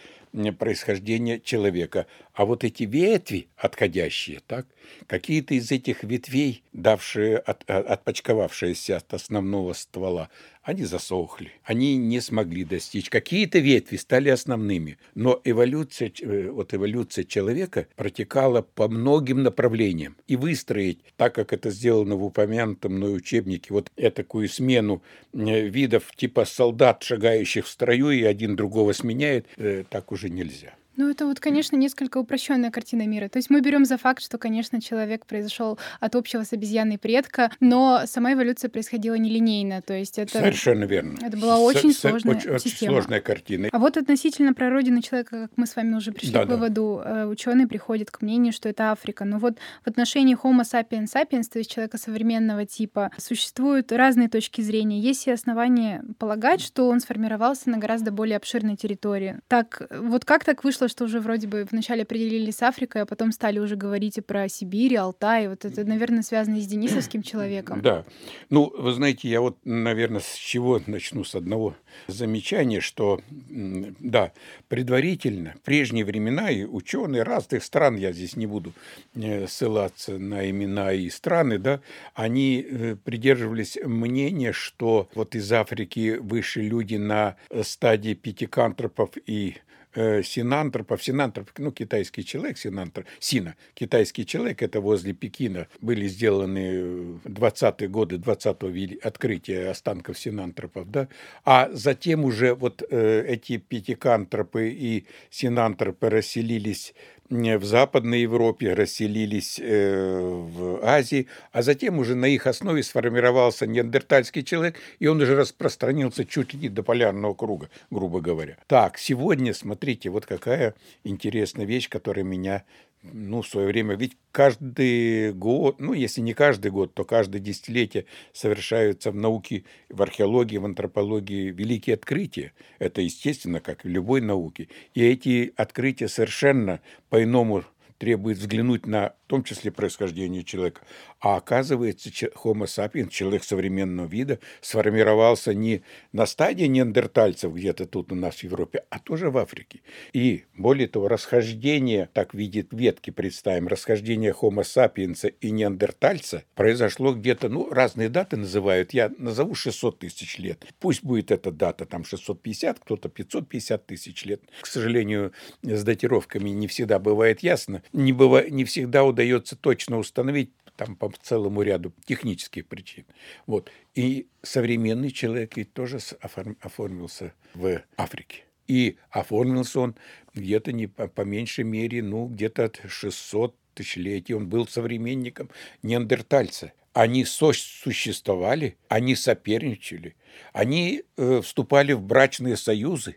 происхождения 0.58 1.38
человека. 1.38 2.06
А 2.34 2.44
вот 2.44 2.64
эти 2.64 2.84
ветви 2.84 3.48
отходящие, 3.56 4.40
так, 4.46 4.66
какие-то 5.06 5.54
из 5.54 5.70
этих 5.70 6.04
ветвей, 6.04 6.62
давшие, 6.72 7.38
от, 7.38 7.64
а, 7.68 7.78
отпочковавшиеся 7.78 8.96
от 8.96 9.12
основного 9.14 9.72
ствола, 9.74 10.30
они 10.62 10.84
засохли, 10.84 11.50
они 11.64 11.96
не 11.96 12.20
смогли 12.20 12.64
достичь. 12.64 13.10
Какие-то 13.10 13.58
ветви 13.58 13.96
стали 13.96 14.28
основными, 14.28 14.98
но 15.14 15.40
эволюция, 15.44 16.12
э, 16.20 16.50
вот 16.50 16.72
эволюция 16.72 17.24
человека 17.24 17.88
протекала 17.96 18.62
по 18.62 18.88
многим 18.88 19.42
направлениям. 19.42 20.16
И 20.28 20.36
выстроить, 20.36 21.00
так 21.16 21.34
как 21.34 21.52
это 21.52 21.70
сделано 21.70 22.16
в 22.16 22.24
упомянутом 22.24 22.94
мной 22.94 23.16
учебнике, 23.16 23.74
вот 23.74 23.90
такую 24.14 24.48
смену 24.48 25.02
э, 25.32 25.68
видов 25.68 26.14
типа 26.14 26.44
солдат, 26.44 27.02
шагающих 27.02 27.66
в 27.66 27.68
строю, 27.68 28.10
и 28.10 28.22
один 28.22 28.56
другого 28.56 28.92
сменяет, 28.92 29.46
э, 29.56 29.84
так 29.88 30.12
уже 30.12 30.30
нельзя. 30.30 30.74
Ну, 30.96 31.10
это 31.10 31.26
вот, 31.26 31.40
конечно, 31.40 31.76
несколько 31.76 32.18
упрощенная 32.18 32.70
картина 32.70 33.06
мира. 33.06 33.28
То 33.28 33.38
есть 33.38 33.50
мы 33.50 33.60
берем 33.60 33.84
за 33.84 33.96
факт, 33.96 34.22
что, 34.22 34.38
конечно, 34.38 34.80
человек 34.80 35.26
произошел 35.26 35.78
от 36.00 36.14
общего 36.14 36.44
с 36.44 36.52
обезьяной 36.52 36.98
предка, 36.98 37.50
но 37.60 38.02
сама 38.06 38.34
эволюция 38.34 38.68
происходила 38.68 39.14
нелинейно. 39.14 39.82
То 39.82 39.94
есть 39.94 40.18
это... 40.18 40.38
Совершенно 40.38 40.84
верно. 40.84 41.16
Это 41.22 41.36
была 41.36 41.58
очень 41.58 41.92
с- 41.92 41.98
сложная 42.00 42.36
очень, 42.36 42.58
система. 42.58 42.92
сложная 42.92 43.20
картина. 43.20 43.68
А 43.72 43.78
вот 43.78 43.96
относительно 43.96 44.54
прародины 44.54 45.02
человека, 45.02 45.42
как 45.42 45.52
мы 45.56 45.66
с 45.66 45.76
вами 45.76 45.94
уже 45.94 46.12
пришли 46.12 46.32
да, 46.32 46.44
к 46.44 46.48
выводу, 46.48 47.00
да. 47.04 47.22
Э, 47.22 47.26
ученые 47.26 47.66
приходят 47.66 48.10
к 48.10 48.20
мнению, 48.22 48.52
что 48.52 48.68
это 48.68 48.92
Африка. 48.92 49.24
Но 49.24 49.38
вот 49.38 49.58
в 49.84 49.88
отношении 49.88 50.36
Homo 50.36 50.62
sapiens 50.62 51.06
sapiens, 51.12 51.44
то 51.50 51.58
есть 51.58 51.70
человека 51.70 51.98
современного 51.98 52.66
типа, 52.66 53.10
существуют 53.16 53.92
разные 53.92 54.28
точки 54.28 54.60
зрения. 54.60 55.00
Есть 55.00 55.26
и 55.26 55.30
основания 55.30 56.04
полагать, 56.18 56.60
что 56.60 56.88
он 56.88 57.00
сформировался 57.00 57.70
на 57.70 57.78
гораздо 57.78 58.10
более 58.10 58.36
обширной 58.36 58.76
территории. 58.76 59.38
Так, 59.48 59.82
вот 59.90 60.24
как 60.24 60.44
так 60.44 60.64
вышло, 60.64 60.81
что 60.88 61.04
уже 61.04 61.20
вроде 61.20 61.46
бы 61.46 61.66
вначале 61.70 62.02
определились 62.02 62.56
с 62.56 62.62
Африкой, 62.62 63.02
а 63.02 63.06
потом 63.06 63.32
стали 63.32 63.58
уже 63.58 63.76
говорить 63.76 64.18
и 64.18 64.20
про 64.20 64.48
Сибирь, 64.48 64.96
Алтай. 64.96 65.48
Вот 65.48 65.64
это, 65.64 65.84
наверное, 65.84 66.22
связано 66.22 66.56
и 66.56 66.60
с 66.60 66.66
Денисовским 66.66 67.22
человеком. 67.22 67.80
Да. 67.80 68.04
Ну, 68.50 68.72
вы 68.76 68.92
знаете, 68.92 69.28
я 69.28 69.40
вот, 69.40 69.58
наверное, 69.64 70.20
с 70.20 70.34
чего 70.34 70.80
начну? 70.86 71.24
С 71.24 71.34
одного 71.34 71.74
замечания, 72.06 72.80
что, 72.80 73.20
да, 73.30 74.32
предварительно, 74.68 75.54
в 75.56 75.60
прежние 75.60 76.04
времена 76.04 76.50
и 76.50 76.64
ученые 76.64 77.22
разных 77.22 77.62
стран, 77.62 77.96
я 77.96 78.12
здесь 78.12 78.36
не 78.36 78.46
буду 78.46 78.72
э, 79.14 79.46
ссылаться 79.46 80.18
на 80.18 80.48
имена 80.48 80.92
и 80.92 81.08
страны, 81.10 81.58
да, 81.58 81.80
они 82.14 82.64
э, 82.68 82.96
придерживались 82.96 83.78
мнения, 83.84 84.52
что 84.52 85.08
вот 85.14 85.34
из 85.34 85.52
Африки 85.52 86.18
вышли 86.20 86.62
люди 86.62 86.96
на 86.96 87.36
стадии 87.62 88.14
пятикантропов 88.14 89.10
и 89.26 89.56
э, 89.94 90.22
синантропов. 90.22 91.02
Синантроп, 91.02 91.50
ну, 91.58 91.72
китайский 91.72 92.24
человек, 92.24 92.58
синантроп, 92.58 93.06
сина, 93.18 93.54
китайский 93.74 94.26
человек, 94.26 94.62
это 94.62 94.80
возле 94.80 95.12
Пекина 95.12 95.66
были 95.80 96.06
сделаны 96.08 97.18
20-е 97.24 97.88
годы 97.88 98.16
20-го 98.16 99.06
открытия 99.06 99.70
останков 99.70 100.18
синантропов, 100.18 100.90
да, 100.90 101.08
а 101.44 101.70
затем 101.72 102.24
уже 102.24 102.54
вот 102.54 102.82
э, 102.88 103.24
эти 103.26 103.56
пятикантропы 103.56 104.70
и 104.70 105.06
синантропы 105.30 106.10
расселились 106.10 106.94
в 107.32 107.64
Западной 107.64 108.20
Европе, 108.20 108.74
расселились 108.74 109.58
э, 109.58 110.20
в 110.20 110.84
Азии, 110.84 111.28
а 111.50 111.62
затем 111.62 111.98
уже 111.98 112.14
на 112.14 112.26
их 112.26 112.46
основе 112.46 112.82
сформировался 112.82 113.66
неандертальский 113.66 114.42
человек, 114.42 114.76
и 114.98 115.06
он 115.06 115.20
уже 115.20 115.34
распространился 115.34 116.24
чуть 116.24 116.52
ли 116.52 116.60
не 116.60 116.68
до 116.68 116.82
полярного 116.82 117.34
круга, 117.34 117.70
грубо 117.90 118.20
говоря. 118.20 118.58
Так, 118.66 118.98
сегодня, 118.98 119.54
смотрите, 119.54 120.10
вот 120.10 120.26
какая 120.26 120.74
интересная 121.04 121.64
вещь, 121.64 121.88
которая 121.88 122.24
меня 122.24 122.64
ну, 123.02 123.42
в 123.42 123.48
свое 123.48 123.66
время, 123.66 123.96
ведь 123.96 124.16
каждый 124.30 125.32
год, 125.32 125.80
ну, 125.80 125.92
если 125.92 126.20
не 126.20 126.34
каждый 126.34 126.70
год, 126.70 126.94
то 126.94 127.04
каждое 127.04 127.40
десятилетие 127.40 128.06
совершаются 128.32 129.10
в 129.10 129.16
науке, 129.16 129.64
в 129.88 130.02
археологии, 130.02 130.56
в 130.56 130.64
антропологии 130.64 131.50
великие 131.50 131.94
открытия. 131.94 132.52
Это 132.78 133.00
естественно, 133.00 133.60
как 133.60 133.84
в 133.84 133.88
любой 133.88 134.20
науке. 134.20 134.68
И 134.94 135.04
эти 135.04 135.52
открытия 135.56 136.08
совершенно 136.08 136.80
по-иному 137.10 137.64
требуют 137.98 138.38
взглянуть 138.38 138.86
на 138.86 139.14
том 139.32 139.44
числе 139.44 139.70
происхождение 139.70 140.44
человека. 140.44 140.82
А 141.18 141.36
оказывается, 141.36 142.10
Homo 142.10 142.64
sapiens, 142.64 143.08
человек 143.08 143.44
современного 143.44 144.06
вида, 144.06 144.40
сформировался 144.60 145.54
не 145.54 145.84
на 146.12 146.26
стадии 146.26 146.66
неандертальцев 146.66 147.54
где-то 147.54 147.86
тут 147.86 148.12
у 148.12 148.14
нас 148.14 148.36
в 148.36 148.42
Европе, 148.44 148.84
а 148.90 148.98
тоже 148.98 149.30
в 149.30 149.38
Африке. 149.38 149.80
И 150.12 150.44
более 150.54 150.86
того, 150.86 151.08
расхождение, 151.08 152.10
так 152.12 152.34
видит 152.34 152.68
ветки, 152.72 153.08
представим, 153.08 153.68
расхождение 153.68 154.34
Homo 154.38 154.64
sapiens 154.64 155.34
и 155.40 155.50
неандертальца 155.50 156.44
произошло 156.54 157.14
где-то, 157.14 157.48
ну, 157.48 157.70
разные 157.70 158.10
даты 158.10 158.36
называют, 158.36 158.92
я 158.92 159.10
назову 159.16 159.54
600 159.54 160.00
тысяч 160.00 160.36
лет. 160.36 160.66
Пусть 160.78 161.02
будет 161.02 161.30
эта 161.30 161.50
дата 161.50 161.86
там 161.86 162.04
650, 162.04 162.80
кто-то 162.80 163.08
550 163.08 163.86
тысяч 163.86 164.26
лет. 164.26 164.42
К 164.60 164.66
сожалению, 164.66 165.32
с 165.62 165.82
датировками 165.82 166.50
не 166.50 166.66
всегда 166.66 166.98
бывает 166.98 167.42
ясно, 167.42 167.82
не, 167.94 168.12
быва, 168.12 168.46
не 168.50 168.66
всегда 168.66 169.04
удается 169.04 169.21
удается 169.22 169.56
точно 169.56 169.98
установить 169.98 170.50
там 170.76 170.96
по 170.96 171.12
целому 171.22 171.62
ряду 171.62 171.92
технических 172.04 172.66
причин. 172.66 173.04
Вот. 173.46 173.70
И 173.94 174.28
современный 174.42 175.10
человек 175.10 175.56
ведь 175.56 175.72
тоже 175.72 175.98
оформился 176.20 177.34
в 177.54 177.82
Африке. 177.96 178.44
И 178.68 178.96
оформился 179.10 179.80
он 179.80 179.96
где-то 180.34 180.72
не 180.72 180.86
по, 180.86 181.08
по 181.08 181.22
меньшей 181.22 181.64
мере, 181.64 182.02
ну, 182.02 182.26
где-то 182.26 182.64
от 182.64 182.80
600 182.88 183.54
тысячелетий. 183.74 184.34
Он 184.34 184.48
был 184.48 184.66
современником 184.66 185.50
неандертальца. 185.82 186.72
Они 186.94 187.24
существовали, 187.24 188.76
они 188.88 189.16
соперничали, 189.16 190.14
они 190.52 191.04
э, 191.16 191.40
вступали 191.42 191.94
в 191.94 192.02
брачные 192.02 192.56
союзы. 192.56 193.16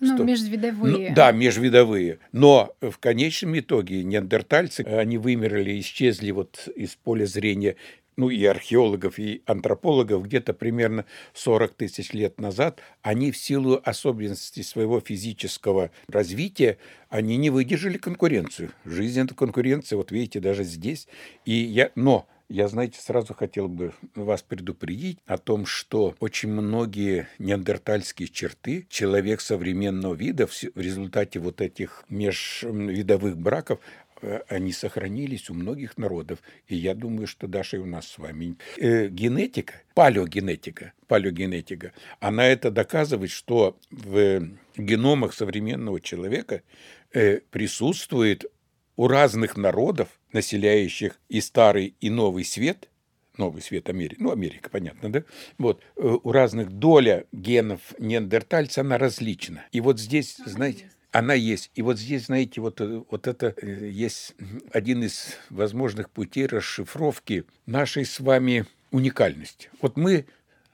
Ну, 0.00 0.14
что... 0.14 0.24
межвидовые. 0.24 1.08
Ну, 1.10 1.14
да, 1.14 1.32
межвидовые. 1.32 2.18
Но 2.32 2.74
в 2.80 2.98
конечном 2.98 3.58
итоге 3.58 4.04
неандертальцы, 4.04 4.80
они 4.82 5.18
вымерли, 5.18 5.78
исчезли 5.80 6.30
вот 6.30 6.68
из 6.74 6.94
поля 6.96 7.26
зрения 7.26 7.76
ну 8.18 8.30
и 8.30 8.44
археологов, 8.44 9.20
и 9.20 9.42
антропологов, 9.46 10.24
где-то 10.24 10.52
примерно 10.52 11.04
40 11.34 11.74
тысяч 11.74 12.12
лет 12.12 12.40
назад, 12.40 12.80
они 13.00 13.30
в 13.30 13.36
силу 13.36 13.80
особенностей 13.84 14.64
своего 14.64 14.98
физического 14.98 15.92
развития, 16.08 16.78
они 17.10 17.36
не 17.36 17.50
выдержали 17.50 17.96
конкуренцию. 17.96 18.72
Жизнь– 18.84 19.20
это 19.24 19.36
конкуренция, 19.36 19.96
вот 19.96 20.10
видите, 20.10 20.40
даже 20.40 20.64
здесь. 20.64 21.06
И 21.44 21.52
я, 21.52 21.92
но 21.94 22.26
Я, 22.48 22.68
знаете, 22.68 23.00
сразу 23.00 23.34
хотел 23.34 23.68
бы 23.68 23.92
вас 24.14 24.42
предупредить 24.42 25.18
о 25.26 25.36
том, 25.36 25.66
что 25.66 26.14
очень 26.20 26.50
многие 26.50 27.28
неандертальские 27.38 28.28
черты 28.28 28.86
человек 28.88 29.40
современного 29.40 30.14
вида 30.14 30.46
в 30.46 30.80
результате 30.80 31.40
вот 31.40 31.60
этих 31.60 32.04
межвидовых 32.08 33.36
браков 33.36 33.80
Э, 34.20 34.40
они 34.48 34.72
сохранились 34.72 35.50
у 35.50 35.54
многих 35.54 35.96
народов. 35.96 36.40
И 36.66 36.76
я 36.76 36.94
думаю, 36.94 37.26
что 37.26 37.46
даже 37.46 37.76
и 37.76 37.80
у 37.80 37.86
нас 37.86 38.08
с 38.08 38.18
вами. 38.18 38.56
Э, 38.76 39.08
генетика, 39.08 39.74
палеогенетика, 39.94 40.92
палеогенетика, 41.06 41.92
она 42.20 42.46
это 42.46 42.70
доказывает, 42.70 43.30
что 43.30 43.78
в 43.90 44.48
геномах 44.76 45.34
современного 45.34 46.00
человека 46.00 46.62
э, 47.12 47.40
присутствует 47.50 48.44
у 48.96 49.06
разных 49.06 49.56
народов, 49.56 50.08
населяющих 50.32 51.18
и 51.28 51.40
старый, 51.40 51.94
и 52.00 52.10
новый 52.10 52.44
свет, 52.44 52.88
новый 53.36 53.62
свет 53.62 53.88
Америки, 53.88 54.16
ну, 54.20 54.32
Америка, 54.32 54.68
понятно, 54.70 55.10
да? 55.10 55.24
Вот, 55.58 55.82
у 55.96 56.32
разных 56.32 56.70
доля 56.70 57.24
генов 57.32 57.80
неандертальца, 57.98 58.80
она 58.82 58.98
различна. 58.98 59.64
И 59.72 59.80
вот 59.80 59.98
здесь, 59.98 60.36
знаете, 60.44 60.90
она 61.12 61.34
есть. 61.34 61.70
И 61.74 61.82
вот 61.82 61.98
здесь, 61.98 62.26
знаете, 62.26 62.60
вот, 62.60 62.80
э, 62.80 63.02
вот 63.10 63.26
это 63.26 63.54
э, 63.56 63.88
есть 63.88 64.34
один 64.72 65.02
из 65.02 65.36
возможных 65.50 66.10
путей 66.10 66.46
расшифровки 66.46 67.44
нашей 67.66 68.04
с 68.04 68.20
вами 68.20 68.66
уникальности. 68.90 69.70
Вот 69.80 69.96
мы, 69.96 70.26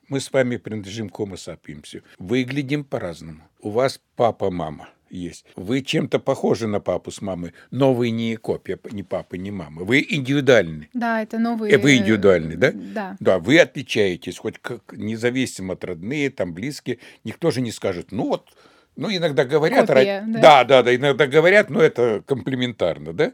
мы 0.09 0.21
с 0.21 0.33
вами 0.33 0.57
принадлежим 0.57 1.09
к 1.09 1.19
Homo 1.21 1.35
sapiens. 1.35 2.03
Выглядим 2.19 2.85
по-разному. 2.85 3.43
У 3.61 3.71
вас 3.71 4.01
папа, 4.17 4.51
мама 4.51 4.89
есть. 5.11 5.47
Вы 5.57 5.83
чем-то 5.83 6.19
похожи 6.19 6.67
на 6.67 6.81
папу 6.81 7.11
с 7.11 7.21
мамой, 7.21 7.53
но 7.71 7.95
вы 7.95 8.11
не 8.11 8.37
копия 8.37 8.79
ни 8.91 9.03
папы, 9.03 9.39
ни 9.39 9.51
мамы. 9.51 9.85
Вы 9.85 10.07
индивидуальны. 10.09 10.89
Да, 10.93 11.23
это 11.23 11.39
новые... 11.39 11.79
Вы 11.79 11.97
индивидуальны, 11.97 12.57
да? 12.57 12.73
Да. 12.73 13.17
Да, 13.21 13.39
вы 13.39 13.59
отличаетесь, 13.59 14.39
хоть 14.39 14.59
как, 14.59 14.93
независимо 14.93 15.75
от 15.75 15.85
родные, 15.85 16.31
там, 16.31 16.55
близкие. 16.55 16.99
Никто 17.25 17.51
же 17.51 17.61
не 17.61 17.73
скажет, 17.73 18.13
ну 18.13 18.29
вот, 18.29 18.51
ну, 18.97 19.11
иногда 19.11 19.45
говорят... 19.45 19.89
Копия, 19.89 20.25
да? 20.27 20.41
да, 20.41 20.65
да, 20.65 20.83
да, 20.83 20.95
иногда 20.95 21.27
говорят, 21.27 21.71
но 21.71 21.81
это 21.81 22.23
комплементарно, 22.27 23.13
да? 23.13 23.33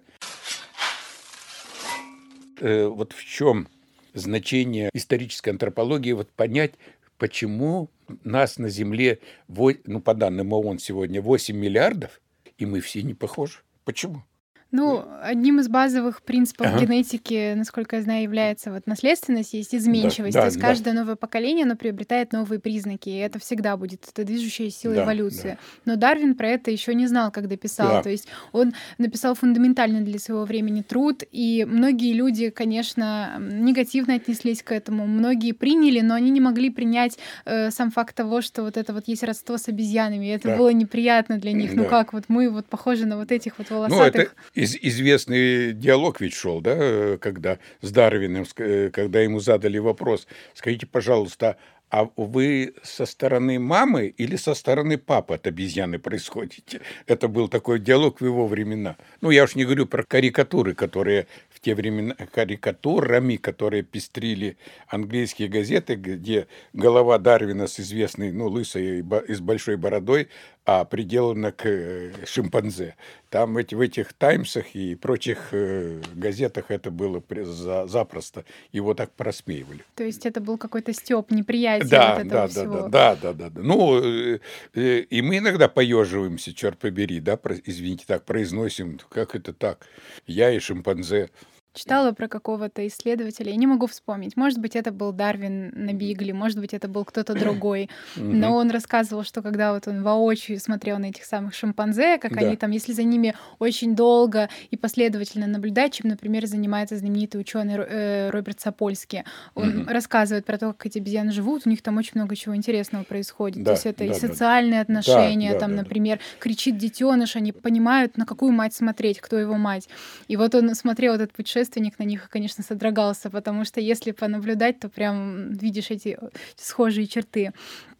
Э, 2.60 2.86
вот 2.86 3.12
в 3.12 3.24
чем 3.24 3.68
значение 4.14 4.90
исторической 4.92 5.50
антропологии, 5.50 6.12
вот 6.12 6.30
понять, 6.30 6.72
почему 7.20 7.90
нас 8.24 8.58
на 8.58 8.70
Земле, 8.70 9.20
ну, 9.46 10.00
по 10.00 10.14
данным 10.14 10.52
ООН 10.52 10.78
сегодня 10.78 11.20
8 11.20 11.54
миллиардов, 11.54 12.20
и 12.56 12.66
мы 12.66 12.80
все 12.80 13.02
не 13.02 13.14
похожи. 13.14 13.58
Почему? 13.84 14.24
Ну, 14.72 15.04
одним 15.22 15.58
из 15.58 15.68
базовых 15.68 16.22
принципов 16.22 16.68
ага. 16.68 16.84
генетики, 16.84 17.54
насколько 17.54 17.96
я 17.96 18.02
знаю, 18.02 18.22
является 18.22 18.70
вот 18.70 18.86
наследственность, 18.86 19.52
есть 19.52 19.74
изменчивость. 19.74 20.34
Да, 20.34 20.40
да, 20.40 20.42
То 20.42 20.46
есть 20.46 20.60
да. 20.60 20.66
каждое 20.66 20.94
новое 20.94 21.16
поколение, 21.16 21.64
оно 21.64 21.76
приобретает 21.76 22.32
новые 22.32 22.60
признаки, 22.60 23.08
и 23.08 23.16
это 23.16 23.38
всегда 23.40 23.76
будет, 23.76 24.08
это 24.08 24.24
движущая 24.24 24.70
сила 24.70 24.94
да, 24.94 25.04
эволюции. 25.04 25.58
Да. 25.84 25.92
Но 25.92 25.96
Дарвин 25.96 26.34
про 26.34 26.48
это 26.48 26.70
еще 26.70 26.94
не 26.94 27.06
знал, 27.08 27.32
когда 27.32 27.56
писал. 27.56 27.88
Да. 27.88 28.02
То 28.02 28.10
есть 28.10 28.28
он 28.52 28.72
написал 28.98 29.34
фундаментальный 29.34 30.02
для 30.02 30.18
своего 30.18 30.44
времени 30.44 30.82
труд, 30.82 31.24
и 31.32 31.66
многие 31.68 32.12
люди, 32.12 32.50
конечно, 32.50 33.38
негативно 33.40 34.14
отнеслись 34.14 34.62
к 34.62 34.72
этому, 34.72 35.06
многие 35.06 35.52
приняли, 35.52 36.00
но 36.00 36.14
они 36.14 36.30
не 36.30 36.40
могли 36.40 36.70
принять 36.70 37.18
э, 37.44 37.70
сам 37.70 37.90
факт 37.90 38.14
того, 38.14 38.40
что 38.40 38.62
вот 38.62 38.76
это 38.76 38.92
вот 38.92 39.08
есть 39.08 39.24
родство 39.24 39.58
с 39.58 39.68
обезьянами, 39.68 40.26
и 40.26 40.28
это 40.28 40.48
да. 40.48 40.56
было 40.56 40.68
неприятно 40.68 41.38
для 41.38 41.52
них. 41.52 41.70
Ну 41.70 41.78
да. 41.78 41.82
Ну 41.82 41.88
как, 41.88 42.12
вот 42.12 42.24
мы 42.28 42.50
вот 42.50 42.66
похожи 42.66 43.06
на 43.06 43.16
вот 43.16 43.32
этих 43.32 43.58
вот 43.58 43.70
волосатых... 43.70 44.14
Ну, 44.14 44.59
это 44.59 44.59
из, 44.60 44.76
известный 44.76 45.72
диалог 45.72 46.20
ведь 46.20 46.34
шел, 46.34 46.60
да, 46.60 47.16
когда 47.18 47.58
с 47.80 47.90
Дарвином, 47.90 48.44
э, 48.56 48.90
когда 48.92 49.20
ему 49.20 49.40
задали 49.40 49.78
вопрос, 49.78 50.26
скажите, 50.54 50.86
пожалуйста, 50.86 51.56
а 51.90 52.08
вы 52.16 52.74
со 52.84 53.04
стороны 53.04 53.58
мамы 53.58 54.06
или 54.06 54.36
со 54.36 54.54
стороны 54.54 54.96
папы 54.96 55.34
от 55.34 55.46
обезьяны 55.48 55.98
происходите? 55.98 56.82
Это 57.06 57.26
был 57.26 57.48
такой 57.48 57.80
диалог 57.80 58.20
в 58.20 58.24
его 58.24 58.46
времена. 58.46 58.96
Ну, 59.20 59.30
я 59.30 59.42
уж 59.42 59.56
не 59.56 59.64
говорю 59.64 59.86
про 59.86 60.04
карикатуры, 60.04 60.74
которые 60.74 61.26
в 61.48 61.58
те 61.58 61.74
времена, 61.74 62.14
карикатурами, 62.14 63.36
которые 63.36 63.82
пестрили 63.82 64.56
английские 64.86 65.48
газеты, 65.48 65.96
где 65.96 66.46
голова 66.72 67.18
Дарвина 67.18 67.66
с 67.66 67.80
известной, 67.80 68.30
ну, 68.30 68.46
лысой 68.46 69.00
и 69.00 69.34
с 69.34 69.40
большой 69.40 69.76
бородой 69.76 70.28
а 70.66 70.84
приделано 70.84 71.52
к 71.52 71.66
э, 71.66 72.12
шимпанзе. 72.26 72.96
Там 73.28 73.56
эти, 73.56 73.74
в 73.74 73.80
этих 73.80 74.12
«Таймсах» 74.12 74.74
и 74.74 74.94
прочих 74.94 75.48
э, 75.52 76.00
газетах 76.14 76.66
это 76.68 76.90
было 76.90 77.22
за, 77.44 77.86
запросто. 77.86 78.44
Его 78.72 78.94
так 78.94 79.12
просмеивали. 79.12 79.84
То 79.94 80.04
есть 80.04 80.26
это 80.26 80.40
был 80.40 80.58
какой-то 80.58 80.92
стёб, 80.92 81.30
неприятие 81.30 81.88
да, 81.88 82.14
вот 82.14 82.26
этого 82.26 82.40
да, 82.42 82.48
всего. 82.48 82.88
Да, 82.88 83.16
да, 83.16 83.32
да, 83.32 83.50
да. 83.50 83.60
Ну, 83.60 84.00
э, 84.00 84.38
и 84.74 85.22
мы 85.22 85.38
иногда 85.38 85.68
поеживаемся, 85.68 86.52
черт 86.54 86.78
побери, 86.78 87.20
да, 87.20 87.38
извините, 87.64 88.04
так 88.06 88.24
произносим, 88.24 89.00
как 89.08 89.34
это 89.34 89.52
так, 89.52 89.86
я 90.26 90.50
и 90.50 90.58
шимпанзе. 90.58 91.30
Читала 91.72 92.10
про 92.10 92.26
какого-то 92.26 92.84
исследователя, 92.88 93.52
я 93.52 93.56
не 93.56 93.66
могу 93.68 93.86
вспомнить. 93.86 94.36
Может 94.36 94.58
быть, 94.58 94.74
это 94.74 94.90
был 94.90 95.12
Дарвин 95.12 95.70
на 95.72 95.92
Бигле, 95.92 96.34
может 96.34 96.58
быть, 96.58 96.74
это 96.74 96.88
был 96.88 97.04
кто-то 97.04 97.34
другой. 97.38 97.88
Но 98.16 98.56
он 98.56 98.70
рассказывал, 98.70 99.22
что 99.22 99.40
когда 99.40 99.72
вот 99.72 99.86
он 99.86 100.02
воочию 100.02 100.58
смотрел 100.58 100.98
на 100.98 101.06
этих 101.06 101.24
самых 101.24 101.54
шимпанзе, 101.54 102.18
как 102.18 102.34
да. 102.34 102.40
они 102.44 102.56
там, 102.56 102.72
если 102.72 102.92
за 102.92 103.04
ними 103.04 103.36
очень 103.60 103.94
долго 103.94 104.48
и 104.72 104.76
последовательно 104.76 105.46
наблюдать, 105.46 105.94
чем, 105.94 106.08
например, 106.08 106.46
занимается 106.46 106.96
знаменитый 106.96 107.40
ученый 107.40 107.76
э, 107.76 108.30
Роберт 108.30 108.60
Сапольский. 108.60 109.22
Он 109.54 109.82
угу. 109.82 109.90
рассказывает 109.92 110.44
про 110.44 110.58
то, 110.58 110.72
как 110.72 110.86
эти 110.86 110.98
обезьяны 110.98 111.30
живут, 111.30 111.62
у 111.66 111.70
них 111.70 111.82
там 111.82 111.96
очень 111.98 112.12
много 112.14 112.34
чего 112.34 112.56
интересного 112.56 113.04
происходит. 113.04 113.62
Да, 113.62 113.64
то 113.66 113.70
есть 113.72 113.86
это 113.86 113.98
да, 113.98 114.06
и 114.06 114.14
социальные 114.18 114.80
отношения, 114.80 115.56
там, 115.56 115.76
например, 115.76 116.18
кричит 116.40 116.78
детеныш, 116.78 117.36
они 117.36 117.52
понимают, 117.52 118.16
на 118.16 118.26
какую 118.26 118.50
мать 118.50 118.74
смотреть, 118.74 119.20
кто 119.20 119.38
его 119.38 119.54
мать. 119.54 119.88
И 120.26 120.36
вот 120.36 120.52
он 120.56 120.74
смотрел 120.74 121.14
этот 121.14 121.32
путешествие 121.32 121.59
путешественник 121.60 121.98
на 121.98 122.04
них, 122.04 122.28
конечно, 122.30 122.64
содрогался, 122.64 123.30
потому 123.30 123.64
что 123.64 123.80
если 123.80 124.12
понаблюдать, 124.12 124.80
то 124.80 124.88
прям 124.88 125.52
видишь 125.52 125.90
эти 125.90 126.18
схожие 126.56 127.06
черты. 127.06 127.52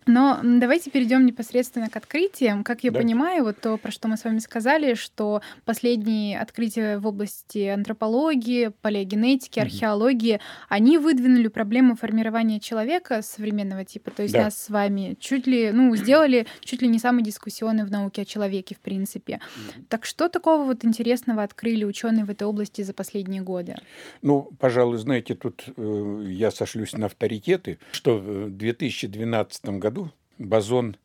Но 0.06 0.40
давайте 0.42 0.90
перейдем 0.90 1.26
непосредственно 1.26 1.88
к 1.88 1.96
открытиям. 1.96 2.64
Как 2.64 2.84
я 2.84 2.90
да. 2.90 3.00
понимаю, 3.00 3.44
вот 3.44 3.60
то, 3.60 3.76
про 3.76 3.90
что 3.90 4.08
мы 4.08 4.16
с 4.16 4.24
вами 4.24 4.38
сказали, 4.38 4.94
что 4.94 5.42
последние 5.64 6.40
открытия 6.40 6.98
в 6.98 7.06
области 7.06 7.66
антропологии, 7.66 8.72
палеогенетики, 8.82 9.60
археологии, 9.60 10.34
угу. 10.34 10.42
они 10.68 10.98
выдвинули 10.98 11.48
проблему 11.48 11.96
формирования 11.96 12.60
человека 12.60 13.22
современного 13.22 13.84
типа. 13.84 14.10
То 14.10 14.22
есть 14.22 14.34
да. 14.34 14.44
нас 14.44 14.60
с 14.60 14.70
вами 14.70 15.16
чуть 15.20 15.46
ли, 15.46 15.70
ну, 15.70 15.94
сделали 15.96 16.46
чуть 16.60 16.82
ли 16.82 16.88
не 16.88 16.98
самый 16.98 17.22
дискуссионный 17.22 17.84
в 17.84 17.90
науке 17.90 18.22
о 18.22 18.24
человеке, 18.24 18.74
в 18.74 18.80
принципе. 18.80 19.34
Угу. 19.34 19.84
Так 19.88 20.04
что 20.06 20.28
такого 20.28 20.64
вот 20.64 20.84
интересного 20.84 21.42
открыли 21.42 21.84
ученые 21.84 22.24
в 22.24 22.30
этой 22.30 22.44
области 22.44 22.82
за 22.82 22.94
последние 22.94 23.42
годы? 23.42 23.76
Ну, 24.22 24.50
пожалуй, 24.58 24.98
знаете, 24.98 25.34
тут 25.34 25.64
э, 25.76 26.24
я 26.26 26.50
сошлюсь 26.50 26.92
на 26.92 27.06
авторитеты, 27.06 27.78
что 27.92 28.18
в 28.18 28.50
2012 28.50 29.64
году 29.78 29.99
бозон 30.40 30.96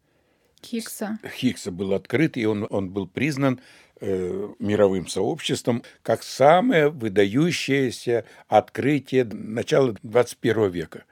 Хиггса. 0.63 1.19
Хиггса 1.27 1.71
был 1.71 1.93
открыт, 1.93 2.37
и 2.37 2.45
он, 2.45 2.65
он 2.69 2.89
был 2.89 3.07
признан 3.07 3.61
э, 3.99 4.49
мировым 4.59 5.07
сообществом 5.07 5.83
как 6.01 6.23
самое 6.23 6.89
выдающееся 6.89 8.25
открытие 8.47 9.25
начала 9.25 9.95
21 10.01 10.69
века. 10.71 11.03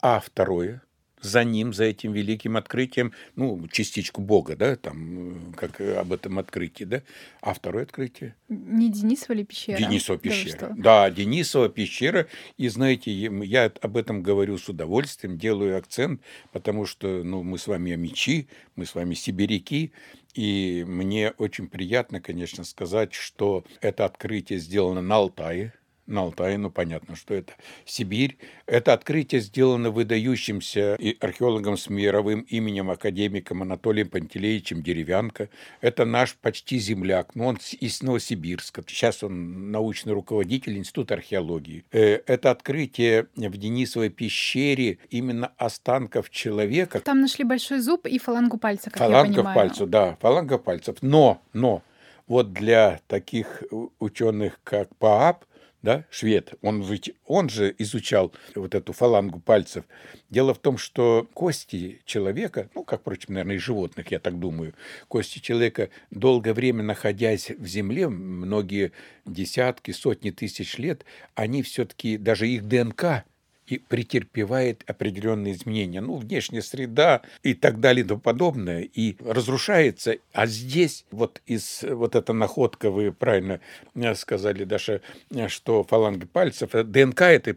А 0.00 0.20
второе– 0.20 0.82
за 1.24 1.44
ним, 1.44 1.72
за 1.72 1.84
этим 1.84 2.12
великим 2.12 2.56
открытием, 2.56 3.12
ну, 3.36 3.66
частичку 3.68 4.20
Бога, 4.20 4.56
да, 4.56 4.76
там, 4.76 5.54
как 5.56 5.80
об 5.80 6.12
этом 6.12 6.38
открытии, 6.38 6.84
да. 6.84 7.02
А 7.40 7.54
второе 7.54 7.84
открытие? 7.84 8.36
Не 8.48 8.90
Денисова 8.90 9.32
ли 9.32 9.44
пещера? 9.44 9.78
Денисова 9.78 10.18
пещера. 10.18 10.58
Да, 10.58 10.74
да, 10.76 11.10
Денисова 11.10 11.68
пещера. 11.68 12.26
И 12.56 12.68
знаете, 12.68 13.10
я 13.12 13.72
об 13.80 13.96
этом 13.96 14.22
говорю 14.22 14.58
с 14.58 14.68
удовольствием, 14.68 15.38
делаю 15.38 15.76
акцент, 15.78 16.20
потому 16.52 16.86
что, 16.86 17.24
ну, 17.24 17.42
мы 17.42 17.58
с 17.58 17.66
вами 17.66 17.94
мечи, 17.94 18.48
мы 18.76 18.86
с 18.86 18.94
вами 18.94 19.14
сибиряки, 19.14 19.92
и 20.34 20.84
мне 20.86 21.30
очень 21.38 21.68
приятно, 21.68 22.20
конечно, 22.20 22.64
сказать, 22.64 23.14
что 23.14 23.64
это 23.80 24.04
открытие 24.04 24.58
сделано 24.58 25.00
на 25.00 25.16
Алтае, 25.16 25.72
на 26.06 26.22
Алтае, 26.22 26.58
ну 26.58 26.70
понятно, 26.70 27.16
что 27.16 27.34
это 27.34 27.54
Сибирь. 27.84 28.38
Это 28.66 28.92
открытие 28.92 29.40
сделано 29.40 29.90
выдающимся 29.90 30.98
археологом 31.20 31.76
с 31.76 31.88
мировым 31.88 32.40
именем 32.42 32.90
академиком 32.90 33.62
Анатолием 33.62 34.08
Пантелеевичем 34.08 34.82
Деревянко. 34.82 35.48
Это 35.80 36.04
наш 36.04 36.34
почти 36.34 36.78
земляк, 36.78 37.34
но 37.34 37.46
он 37.46 37.58
из 37.80 38.02
Новосибирска. 38.02 38.82
Сейчас 38.86 39.22
он 39.22 39.70
научный 39.70 40.12
руководитель 40.12 40.76
Института 40.78 41.14
археологии. 41.14 41.84
Э, 41.92 42.20
это 42.26 42.50
открытие 42.50 43.28
в 43.36 43.56
Денисовой 43.56 44.10
пещере 44.10 44.98
именно 45.10 45.52
останков 45.56 46.30
человека. 46.30 47.00
Там 47.00 47.20
нашли 47.20 47.44
большой 47.44 47.80
зуб 47.80 48.06
и 48.06 48.18
фалангу 48.18 48.58
пальца, 48.58 48.90
как 48.90 48.98
фаланга 48.98 49.28
я 49.28 49.36
понимаю. 49.36 49.54
пальцев, 49.56 49.88
да, 49.88 50.16
фаланга 50.20 50.58
пальцев. 50.58 50.96
Но, 51.00 51.42
но, 51.52 51.82
вот 52.26 52.52
для 52.52 53.00
таких 53.06 53.62
ученых, 53.98 54.58
как 54.64 54.94
Паап, 54.96 55.44
да, 55.84 56.06
швед, 56.08 56.54
он, 56.62 56.80
ведь, 56.80 57.12
он 57.26 57.50
же 57.50 57.74
изучал 57.76 58.32
вот 58.54 58.74
эту 58.74 58.94
фалангу 58.94 59.38
пальцев. 59.38 59.84
Дело 60.30 60.54
в 60.54 60.58
том, 60.58 60.78
что 60.78 61.28
кости 61.34 62.00
человека, 62.06 62.70
ну, 62.74 62.84
как, 62.84 63.02
впрочем, 63.02 63.34
наверное, 63.34 63.56
и 63.56 63.58
животных, 63.58 64.10
я 64.10 64.18
так 64.18 64.38
думаю, 64.38 64.72
кости 65.08 65.40
человека, 65.40 65.90
долгое 66.10 66.54
время 66.54 66.82
находясь 66.82 67.50
в 67.50 67.66
земле, 67.66 68.08
многие 68.08 68.92
десятки, 69.26 69.90
сотни 69.90 70.30
тысяч 70.30 70.78
лет, 70.78 71.04
они 71.34 71.62
все-таки, 71.62 72.16
даже 72.16 72.48
их 72.48 72.66
ДНК 72.66 73.24
и 73.66 73.78
претерпевает 73.78 74.84
определенные 74.86 75.54
изменения. 75.54 76.00
Ну, 76.00 76.16
внешняя 76.16 76.62
среда 76.62 77.22
и 77.42 77.54
так 77.54 77.80
далее 77.80 78.04
и 78.04 78.08
тому 78.08 78.20
подобное, 78.20 78.82
и 78.82 79.16
разрушается. 79.24 80.16
А 80.32 80.46
здесь 80.46 81.04
вот 81.10 81.40
из 81.46 81.82
вот 81.82 82.14
эта 82.14 82.32
находка, 82.32 82.90
вы 82.90 83.12
правильно 83.12 83.60
э, 83.94 84.14
сказали, 84.14 84.64
Даша, 84.64 85.00
э, 85.30 85.48
что 85.48 85.84
фаланги 85.84 86.26
пальцев, 86.26 86.74
э, 86.74 86.84
ДНК 86.84 87.22
это 87.22 87.56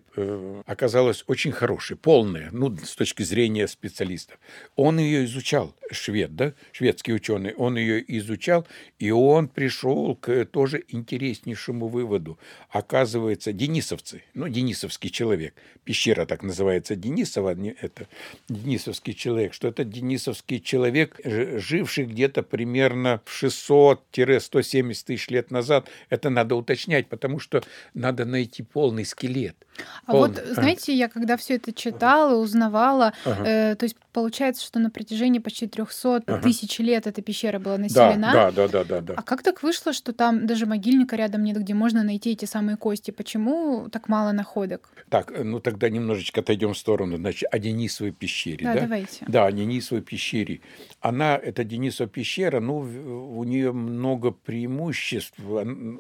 оказалась 0.65 1.23
очень 1.27 1.51
хорошей, 1.51 1.97
полная, 1.97 2.49
ну, 2.51 2.75
с 2.77 2.95
точки 2.95 3.23
зрения 3.23 3.67
специалистов. 3.67 4.39
Он 4.75 4.99
ее 4.99 5.25
изучал, 5.25 5.75
швед, 5.91 6.35
да, 6.35 6.53
шведский 6.71 7.13
ученый, 7.13 7.53
он 7.53 7.77
ее 7.77 8.03
изучал, 8.17 8.67
и 8.99 9.11
он 9.11 9.47
пришел 9.47 10.15
к 10.15 10.45
тоже 10.45 10.83
интереснейшему 10.87 11.87
выводу. 11.87 12.37
Оказывается, 12.69 13.53
денисовцы, 13.53 14.23
ну, 14.33 14.47
денисовский 14.47 15.09
человек, 15.09 15.53
пещера 15.97 16.25
так 16.25 16.43
называется 16.43 16.95
Денисова, 16.95 17.55
это 17.81 18.07
денисовский 18.49 19.13
человек, 19.13 19.53
что 19.53 19.67
это 19.67 19.83
денисовский 19.83 20.59
человек, 20.59 21.19
живший 21.23 22.05
где-то 22.05 22.43
примерно 22.43 23.21
в 23.25 23.43
600-170 23.43 25.05
тысяч 25.05 25.29
лет 25.29 25.51
назад. 25.51 25.87
Это 26.09 26.29
надо 26.29 26.55
уточнять, 26.55 27.07
потому 27.07 27.39
что 27.39 27.63
надо 27.95 28.25
найти 28.25 28.61
полный 28.61 29.05
скелет. 29.05 29.55
А 30.05 30.11
полный. 30.11 30.35
вот, 30.35 30.45
знаете, 30.53 30.93
я 30.93 31.07
когда 31.07 31.35
все 31.35 31.55
это 31.55 31.73
читала, 31.73 32.39
узнавала, 32.39 33.13
ага. 33.25 33.43
э, 33.43 33.75
то 33.75 33.85
есть 33.85 33.95
получается, 34.17 34.65
что 34.65 34.79
на 34.79 34.89
протяжении 34.89 35.37
почти 35.37 35.67
300 35.67 36.23
ага. 36.25 36.41
тысяч 36.41 36.79
лет 36.79 37.05
эта 37.05 37.21
пещера 37.21 37.59
была 37.59 37.77
населена. 37.77 38.31
Да, 38.33 38.51
да, 38.51 38.67
да, 38.67 38.83
да, 38.83 39.01
да. 39.01 39.13
А 39.15 39.21
как 39.21 39.43
так 39.43 39.61
вышло, 39.61 39.93
что 39.93 40.11
там 40.11 40.47
даже 40.47 40.65
могильника 40.65 41.15
рядом 41.15 41.43
нет, 41.43 41.55
где 41.59 41.75
можно 41.75 42.01
найти 42.01 42.31
эти 42.31 42.45
самые 42.45 42.77
кости? 42.77 43.11
Почему 43.11 43.89
так 43.91 44.09
мало 44.09 44.31
находок? 44.31 44.89
Так, 45.09 45.31
ну 45.43 45.59
тогда 45.59 45.89
немножечко 45.89 46.41
отойдем 46.41 46.73
в 46.73 46.77
сторону. 46.79 47.17
Значит, 47.17 47.47
о 47.51 47.59
Денисовой 47.59 48.11
пещере. 48.11 48.65
Да, 48.65 48.73
да? 48.73 48.81
давайте. 48.81 49.25
Да, 49.27 49.45
о 49.45 49.51
Денисовой 49.51 50.01
пещере. 50.01 50.61
Она, 50.99 51.37
эта 51.37 51.63
Денисова 51.63 52.09
пещера, 52.09 52.59
ну, 52.59 52.77
у 52.79 53.43
нее 53.43 53.71
много 53.71 54.31
преимуществ. 54.31 55.39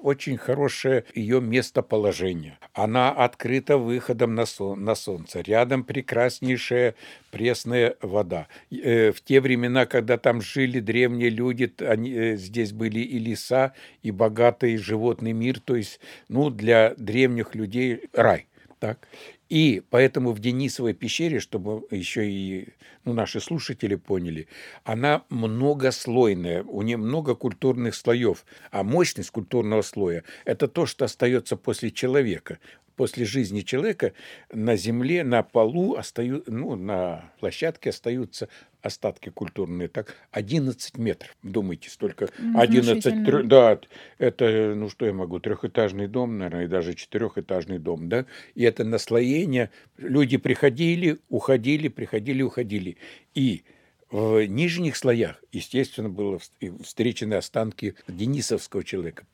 Очень 0.01 0.37
хорошее 0.37 1.03
ее 1.13 1.39
местоположение. 1.39 2.57
Она 2.73 3.11
открыта 3.11 3.77
выходом 3.77 4.33
на, 4.33 4.47
сон, 4.47 4.83
на 4.83 4.95
солнце. 4.95 5.41
Рядом 5.41 5.83
прекраснейшая 5.83 6.95
пресная 7.37 7.95
вода. 8.01 8.47
Э, 8.71 9.11
в 9.11 9.21
те 9.21 9.41
времена, 9.41 9.85
когда 9.85 10.17
там 10.17 10.41
жили 10.41 10.79
древние 10.79 11.29
люди, 11.29 11.71
они, 11.79 12.11
э, 12.11 12.35
здесь 12.35 12.71
были 12.71 12.99
и 12.99 13.19
леса, 13.19 13.73
и 14.01 14.09
богатый 14.09 14.75
животный 14.77 15.33
мир. 15.33 15.59
То 15.59 15.75
есть, 15.75 15.99
ну, 16.29 16.49
для 16.49 16.95
древних 16.97 17.53
людей 17.53 18.09
рай. 18.13 18.47
Так. 18.79 19.07
И 19.49 19.83
поэтому 19.89 20.31
в 20.31 20.39
Денисовой 20.39 20.93
пещере, 20.93 21.39
чтобы 21.39 21.87
еще 21.91 22.29
и 22.29 22.69
ну, 23.05 23.13
наши 23.13 23.39
слушатели 23.39 23.95
поняли, 23.95 24.47
она 24.83 25.23
многослойная, 25.29 26.63
у 26.63 26.81
нее 26.81 26.97
много 26.97 27.35
культурных 27.35 27.93
слоев. 27.95 28.45
А 28.71 28.83
мощность 28.83 29.29
культурного 29.29 29.83
слоя– 29.83 30.23
это 30.45 30.67
то, 30.67 30.85
что 30.85 31.05
остается 31.05 31.55
после 31.55 31.91
человека 31.91 32.57
после 32.97 33.23
жизни 33.25 33.61
человека 33.61 34.11
на 34.51 34.75
земле, 34.75 35.23
на 35.23 35.43
полу, 35.43 35.95
остаются, 35.95 36.51
ну, 36.51 36.75
на 36.75 37.31
площадке 37.39 37.91
остаются 37.91 38.49
остатки 38.81 39.29
культурные, 39.29 39.87
так 39.87 40.15
11 40.31 40.97
метров. 40.97 41.37
Думайте, 41.43 41.89
столько? 41.89 42.29
11, 42.55 43.25
трё, 43.25 43.43
да, 43.43 43.79
это, 44.17 44.73
ну 44.75 44.89
что 44.89 45.05
я 45.05 45.13
могу, 45.13 45.39
трехэтажный 45.39 46.07
дом, 46.07 46.37
наверное, 46.37 46.65
и 46.65 46.67
даже 46.67 46.95
четырехэтажный 46.95 47.77
дом, 47.77 48.09
да, 48.09 48.25
и 48.55 48.63
это 48.63 48.83
наслоение, 48.83 49.69
люди 49.97 50.37
приходили, 50.37 51.19
уходили, 51.29 51.87
приходили, 51.87 52.41
уходили, 52.41 52.97
и 53.35 53.63
в 54.09 54.45
нижних 54.45 54.95
слоях, 54.95 55.43
естественно, 55.51 56.09
были 56.09 56.39
встречены 56.83 57.33
останки 57.35 57.95
денисовского 58.07 58.83
человека. 58.83 59.25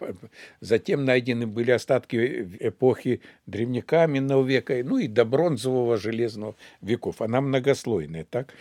Затем 0.62 1.06
найдены 1.06 1.46
были 1.46 1.72
остатки 1.72 2.16
эпохи 2.60 3.22
древнекаменного 3.46 4.44
века, 4.44 4.82
ну 4.84 4.98
и 4.98 5.08
до 5.08 5.26
бронзового 5.26 5.98
железного 5.98 6.56
веков. 6.82 7.22
Она 7.22 7.42
многослойная, 7.42 8.26
так? 8.26 8.54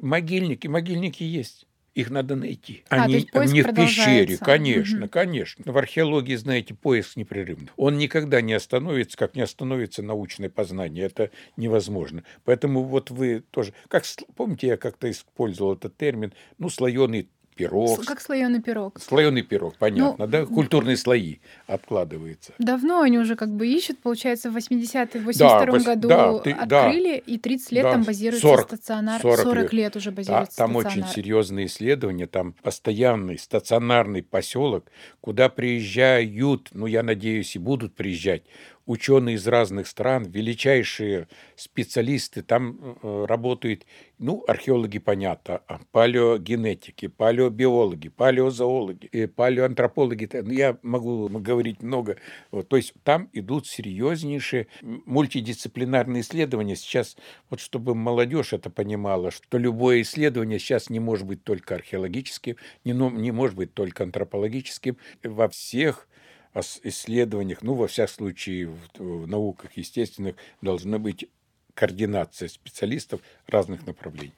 Могильники, 0.00 0.66
могильники 0.66 1.22
есть. 1.22 1.66
Их 1.94 2.10
надо 2.10 2.34
найти. 2.34 2.82
А, 2.88 3.04
Они 3.04 3.28
не 3.46 3.62
в 3.62 3.72
пещере, 3.72 4.36
конечно, 4.36 5.04
угу. 5.04 5.08
конечно. 5.10 5.72
В 5.72 5.78
археологии, 5.78 6.34
знаете, 6.34 6.74
поиск 6.74 7.16
непрерывный. 7.16 7.70
Он 7.76 7.98
никогда 7.98 8.40
не 8.40 8.52
остановится, 8.52 9.16
как 9.16 9.36
не 9.36 9.42
остановится 9.42 10.02
научное 10.02 10.50
познание. 10.50 11.06
Это 11.06 11.30
невозможно. 11.56 12.24
Поэтому 12.44 12.82
вот 12.82 13.10
вы 13.10 13.44
тоже... 13.50 13.74
Как 13.88 14.04
помните, 14.34 14.66
я 14.66 14.76
как-то 14.76 15.08
использовал 15.08 15.74
этот 15.74 15.96
термин, 15.96 16.32
ну, 16.58 16.68
слоеный 16.68 17.28
пирог. 17.54 18.04
Как 18.04 18.20
слоеный 18.20 18.60
пирог. 18.60 19.00
Слоеный 19.00 19.42
пирог, 19.42 19.76
понятно, 19.76 20.26
ну, 20.26 20.30
да? 20.30 20.46
Культурные 20.46 20.96
слои 20.96 21.36
откладывается. 21.66 22.52
Давно 22.58 23.00
они 23.00 23.18
уже 23.18 23.36
как 23.36 23.50
бы 23.50 23.66
ищут, 23.66 24.00
получается, 24.00 24.50
в 24.50 24.56
80-е, 24.56 25.20
82 25.20 25.78
да, 25.78 25.84
году 25.84 26.08
да, 26.08 26.38
ты, 26.38 26.50
открыли, 26.52 27.22
да, 27.26 27.32
и 27.32 27.38
30 27.38 27.72
лет 27.72 27.82
да, 27.84 27.92
там 27.92 28.02
базируется 28.04 28.46
40, 28.46 28.66
стационар. 28.66 29.20
40, 29.20 29.40
40 29.40 29.72
лет. 29.72 29.96
уже 29.96 30.10
базируется 30.10 30.56
да, 30.58 30.64
Там 30.66 30.76
очень 30.76 31.06
серьезные 31.06 31.66
исследования, 31.66 32.26
там 32.26 32.52
постоянный 32.52 33.38
стационарный 33.38 34.22
поселок, 34.22 34.86
куда 35.20 35.48
приезжают, 35.48 36.70
ну, 36.72 36.86
я 36.86 37.02
надеюсь, 37.02 37.56
и 37.56 37.58
будут 37.58 37.94
приезжать 37.94 38.42
ученые 38.86 39.36
из 39.36 39.46
разных 39.46 39.86
стран, 39.86 40.24
величайшие 40.24 41.28
специалисты. 41.56 42.42
Там 42.42 42.98
э, 43.02 43.24
работают, 43.26 43.86
ну, 44.18 44.44
археологи, 44.46 44.98
понятно, 44.98 45.62
а 45.66 45.80
палеогенетики, 45.90 47.08
палеобиологи, 47.08 48.08
палеозоологи, 48.08 49.06
и 49.06 49.26
палеоантропологи. 49.26 50.28
Я 50.52 50.78
могу 50.82 51.28
говорить 51.28 51.82
много. 51.82 52.16
То 52.68 52.76
есть 52.76 52.94
там 53.02 53.28
идут 53.32 53.66
серьезнейшие 53.66 54.66
мультидисциплинарные 54.82 56.22
исследования. 56.22 56.76
Сейчас, 56.76 57.16
вот 57.50 57.60
чтобы 57.60 57.94
молодежь 57.94 58.52
это 58.52 58.70
понимала, 58.70 59.30
что 59.30 59.58
любое 59.58 60.02
исследование 60.02 60.58
сейчас 60.58 60.90
не 60.90 61.00
может 61.00 61.26
быть 61.26 61.42
только 61.42 61.74
археологическим, 61.74 62.56
не, 62.84 62.92
ну, 62.92 63.10
не 63.10 63.32
может 63.32 63.56
быть 63.56 63.72
только 63.74 64.04
антропологическим. 64.04 64.96
Во 65.22 65.48
всех 65.48 66.08
исследованиях, 66.82 67.62
ну, 67.62 67.74
во 67.74 67.86
всяком 67.86 68.14
случае, 68.14 68.66
в, 68.66 68.98
в 68.98 69.26
науках 69.26 69.76
естественных 69.76 70.36
должна 70.62 70.98
быть 70.98 71.28
координация 71.74 72.48
специалистов 72.48 73.20
разных 73.46 73.86
направлений. 73.86 74.34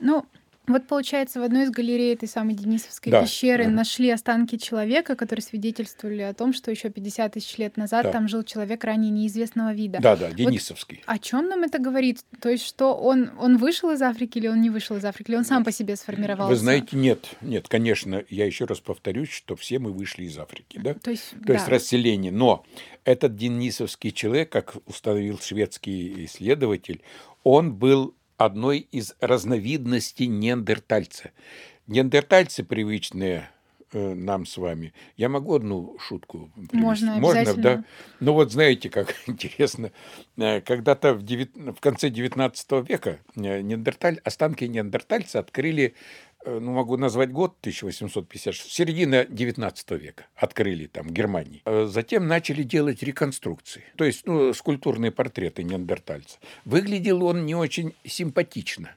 Ну, 0.00 0.26
вот 0.68 0.86
получается, 0.86 1.40
в 1.40 1.42
одной 1.42 1.64
из 1.64 1.70
галерей 1.70 2.14
этой 2.14 2.28
самой 2.28 2.54
Денисовской 2.54 3.10
да, 3.10 3.22
пещеры 3.22 3.64
да. 3.64 3.70
нашли 3.70 4.10
останки 4.10 4.56
человека, 4.56 5.16
которые 5.16 5.42
свидетельствовали 5.42 6.22
о 6.22 6.34
том, 6.34 6.52
что 6.52 6.70
еще 6.70 6.88
50 6.88 7.32
тысяч 7.32 7.58
лет 7.58 7.76
назад 7.76 8.04
да. 8.04 8.12
там 8.12 8.28
жил 8.28 8.44
человек 8.44 8.84
ранее 8.84 9.10
неизвестного 9.10 9.72
вида. 9.72 9.98
Да, 10.00 10.14
да, 10.14 10.30
Денисовский. 10.30 11.02
Вот 11.04 11.14
о 11.14 11.18
чем 11.18 11.48
нам 11.48 11.64
это 11.64 11.80
говорит? 11.80 12.20
То 12.40 12.48
есть, 12.48 12.64
что 12.64 12.94
он, 12.94 13.32
он 13.40 13.56
вышел 13.56 13.90
из 13.90 14.00
Африки 14.02 14.38
или 14.38 14.46
он 14.46 14.60
не 14.60 14.70
вышел 14.70 14.96
из 14.96 15.04
Африки, 15.04 15.30
или 15.30 15.36
он 15.36 15.44
сам 15.44 15.64
по 15.64 15.72
себе 15.72 15.96
сформировался? 15.96 16.50
Вы 16.50 16.56
знаете, 16.56 16.96
нет, 16.96 17.30
нет, 17.40 17.66
конечно, 17.66 18.22
я 18.30 18.46
еще 18.46 18.64
раз 18.66 18.78
повторюсь, 18.78 19.30
что 19.30 19.56
все 19.56 19.80
мы 19.80 19.90
вышли 19.90 20.24
из 20.24 20.38
Африки, 20.38 20.78
да? 20.82 20.94
То 20.94 21.10
есть, 21.10 21.30
То 21.30 21.46
да. 21.46 21.54
есть 21.54 21.66
расселение. 21.66 22.30
Но 22.30 22.64
этот 23.04 23.34
денисовский 23.34 24.12
человек, 24.12 24.50
как 24.50 24.76
установил 24.86 25.40
шведский 25.40 26.26
исследователь, 26.26 27.02
он 27.42 27.74
был 27.74 28.14
одной 28.44 28.78
из 28.78 29.14
разновидностей 29.20 30.26
неандертальца. 30.26 31.30
Неандертальцы 31.86 32.64
привычные 32.64 33.50
э, 33.92 34.14
нам 34.14 34.46
с 34.46 34.56
вами. 34.56 34.92
Я 35.16 35.28
могу 35.28 35.54
одну 35.54 35.96
шутку 35.98 36.50
привести? 36.54 36.76
Можно, 36.76 37.14
Можно, 37.16 37.54
да? 37.54 37.84
Ну 38.20 38.32
вот 38.34 38.52
знаете, 38.52 38.88
как 38.90 39.14
интересно, 39.26 39.92
э, 40.36 40.60
когда-то 40.60 41.14
в, 41.14 41.22
девят... 41.22 41.50
в 41.54 41.80
конце 41.80 42.08
XIX 42.08 42.86
века 42.86 43.18
э, 43.36 43.60
неандерталь... 43.60 44.20
останки 44.24 44.64
неандертальца 44.64 45.40
открыли 45.40 45.94
ну, 46.44 46.72
могу 46.72 46.96
назвать 46.96 47.30
год 47.30 47.54
1850, 47.60 48.66
середина 48.66 49.24
19 49.24 49.90
века 49.92 50.26
открыли 50.34 50.86
там 50.86 51.10
Германии. 51.10 51.62
Э, 51.64 51.86
затем 51.86 52.26
начали 52.26 52.62
делать 52.62 53.02
реконструкции, 53.02 53.84
то 53.96 54.04
есть 54.04 54.26
ну, 54.26 54.52
скульптурные 54.52 55.12
портреты 55.12 55.62
неандертальца. 55.62 56.38
Выглядел 56.64 57.24
он 57.24 57.46
не 57.46 57.54
очень 57.54 57.94
симпатично. 58.04 58.94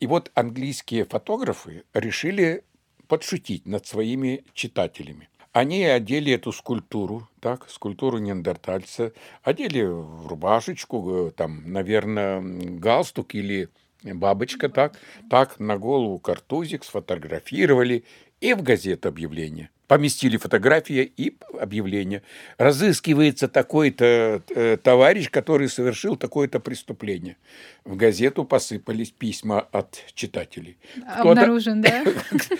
И 0.00 0.06
вот 0.06 0.30
английские 0.34 1.04
фотографы 1.04 1.84
решили 1.94 2.62
подшутить 3.08 3.66
над 3.66 3.86
своими 3.86 4.44
читателями. 4.52 5.28
Они 5.52 5.84
одели 5.84 6.32
эту 6.32 6.52
скульптуру, 6.52 7.26
так, 7.40 7.70
скульптуру 7.70 8.18
неандертальца, 8.18 9.12
одели 9.42 9.82
в 9.84 10.26
рубашечку, 10.26 11.28
э, 11.28 11.30
там, 11.30 11.72
наверное, 11.72 12.42
галстук 12.42 13.34
или 13.34 13.70
бабочка, 14.02 14.68
так, 14.68 14.98
так, 15.30 15.60
на 15.60 15.76
голову 15.76 16.18
картузик, 16.18 16.84
сфотографировали 16.84 18.04
и 18.40 18.54
в 18.54 18.62
газету 18.62 19.08
объявление 19.08 19.70
поместили 19.86 20.36
фотографии 20.36 21.12
и 21.16 21.36
объявление. 21.58 22.22
Разыскивается 22.58 23.48
такой-то 23.48 24.42
э, 24.48 24.76
товарищ, 24.82 25.30
который 25.30 25.68
совершил 25.68 26.16
такое-то 26.16 26.60
преступление. 26.60 27.36
В 27.84 27.96
газету 27.96 28.44
посыпались 28.44 29.10
письма 29.10 29.60
от 29.72 29.96
читателей. 30.14 30.76
Обнаружен, 31.06 31.82
да? 31.82 32.04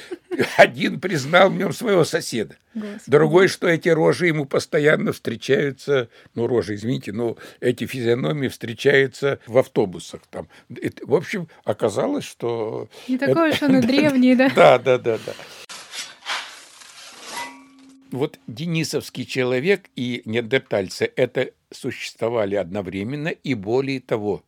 Один 0.57 1.01
признал 1.01 1.51
в 1.51 1.57
нем 1.57 1.73
своего 1.73 2.05
соседа. 2.05 2.57
Господи. 2.75 3.01
Другой, 3.07 3.49
что 3.49 3.67
эти 3.67 3.89
рожи 3.89 4.27
ему 4.27 4.45
постоянно 4.45 5.12
встречаются, 5.12 6.11
ну, 6.35 6.47
рожи, 6.47 6.75
извините, 6.75 7.12
но 7.12 7.37
эти 7.61 7.87
физиономии 7.87 8.49
встречаются 8.49 9.41
в 9.47 9.57
автобусах. 9.57 10.21
Там. 10.31 10.49
В 10.69 11.15
общем, 11.15 11.49
оказалось, 11.65 12.25
что... 12.25 12.89
Не 13.09 13.17
такой 13.19 13.51
уж 13.51 13.62
он 13.62 13.79
и 13.79 13.81
древний, 13.87 14.35
да? 14.35 14.51
Да, 14.55 14.79
да, 14.79 14.99
да, 14.99 15.19
да 15.25 15.33
вот 18.11 18.38
денисовский 18.47 19.25
человек 19.25 19.90
и 19.97 20.23
неандертальцы 20.25 21.11
это 21.16 21.51
существовали 21.71 22.55
одновременно 22.55 23.29
и 23.29 23.55
более 23.55 24.01
того, 24.01 24.45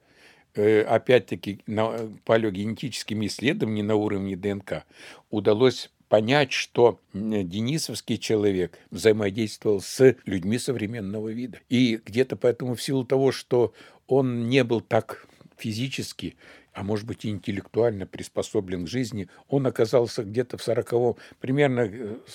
э, 0.54 0.82
опять-таки 0.82 1.60
на 1.66 2.10
палеогенетическими 2.24 3.26
исследованиями 3.26 3.86
на 3.86 3.94
уровне 3.96 4.36
ДНК 4.36 4.84
удалось 5.30 5.90
понять, 6.08 6.52
что 6.52 7.00
денисовский 7.12 8.18
человек 8.18 8.78
взаимодействовал 8.90 9.80
с 9.80 10.16
людьми 10.24 10.58
современного 10.58 11.28
вида. 11.28 11.60
И 11.68 12.00
где-то 12.04 12.36
поэтому 12.36 12.74
в 12.74 12.82
силу 12.82 13.04
того, 13.04 13.30
что 13.30 13.74
он 14.06 14.48
не 14.48 14.64
был 14.64 14.80
так 14.80 15.26
физически 15.58 16.36
а 16.78 16.84
может 16.84 17.06
быть 17.06 17.24
и 17.24 17.30
интеллектуально 17.30 18.06
приспособлен 18.06 18.84
к 18.84 18.88
жизни, 18.88 19.28
он 19.48 19.66
оказался 19.66 20.22
где-то 20.22 20.58
в 20.58 20.62
40 20.62 21.18
примерно 21.40 21.80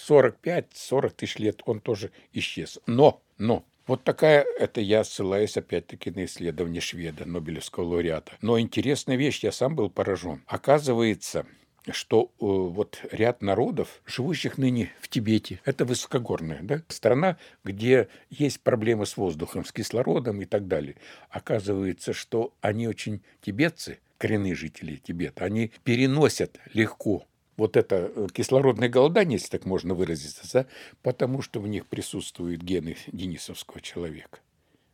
45-40 0.08 0.36
э, 0.44 1.10
тысяч 1.16 1.38
лет, 1.40 1.62
он 1.66 1.80
тоже 1.80 2.12
исчез. 2.34 2.78
Но, 2.86 3.22
но, 3.38 3.64
вот 3.88 4.04
такая, 4.04 4.46
это 4.60 4.82
я 4.82 5.06
ссылаюсь 5.06 5.56
опять-таки 5.56 6.12
на 6.12 6.26
исследование 6.26 6.82
шведа, 6.82 7.24
Нобелевского 7.24 7.86
лауреата. 7.86 8.34
Но 8.42 8.60
интересная 8.60 9.16
вещь, 9.16 9.46
я 9.46 9.54
сам 9.54 9.78
был 9.78 9.90
поражен. 9.90 10.42
Оказывается, 10.48 11.46
что 11.92 12.24
э, 12.26 12.28
вот 12.40 13.00
ряд 13.12 13.42
народов, 13.42 14.02
живущих 14.06 14.58
ныне 14.58 14.92
в 15.00 15.08
Тибете, 15.08 15.62
это 15.64 15.86
высокогорная 15.86 16.60
да, 16.64 16.82
страна, 16.90 17.38
где 17.64 18.10
есть 18.30 18.60
проблемы 18.60 19.06
с 19.06 19.16
воздухом, 19.16 19.64
с 19.64 19.72
кислородом 19.72 20.42
и 20.42 20.46
так 20.46 20.68
далее. 20.68 20.96
Оказывается, 21.30 22.12
что 22.12 22.54
они 22.62 22.90
очень, 22.90 23.22
тибетцы, 23.42 24.00
коренные 24.18 24.56
жители 24.56 24.98
Тибета, 24.98 25.46
они 25.46 25.72
переносят 25.84 26.60
легко 26.74 27.26
вот 27.58 27.78
это 27.78 28.12
э, 28.16 28.28
кислородное 28.34 28.90
голодание, 28.90 29.38
если 29.38 29.50
так 29.50 29.66
можно 29.66 29.94
выразиться, 29.94 30.42
да, 30.54 30.66
потому 31.02 31.42
что 31.42 31.60
в 31.60 31.68
них 31.68 31.88
присутствуют 31.88 32.62
гены 32.62 32.98
денисовского 33.12 33.82
человека. 33.82 34.40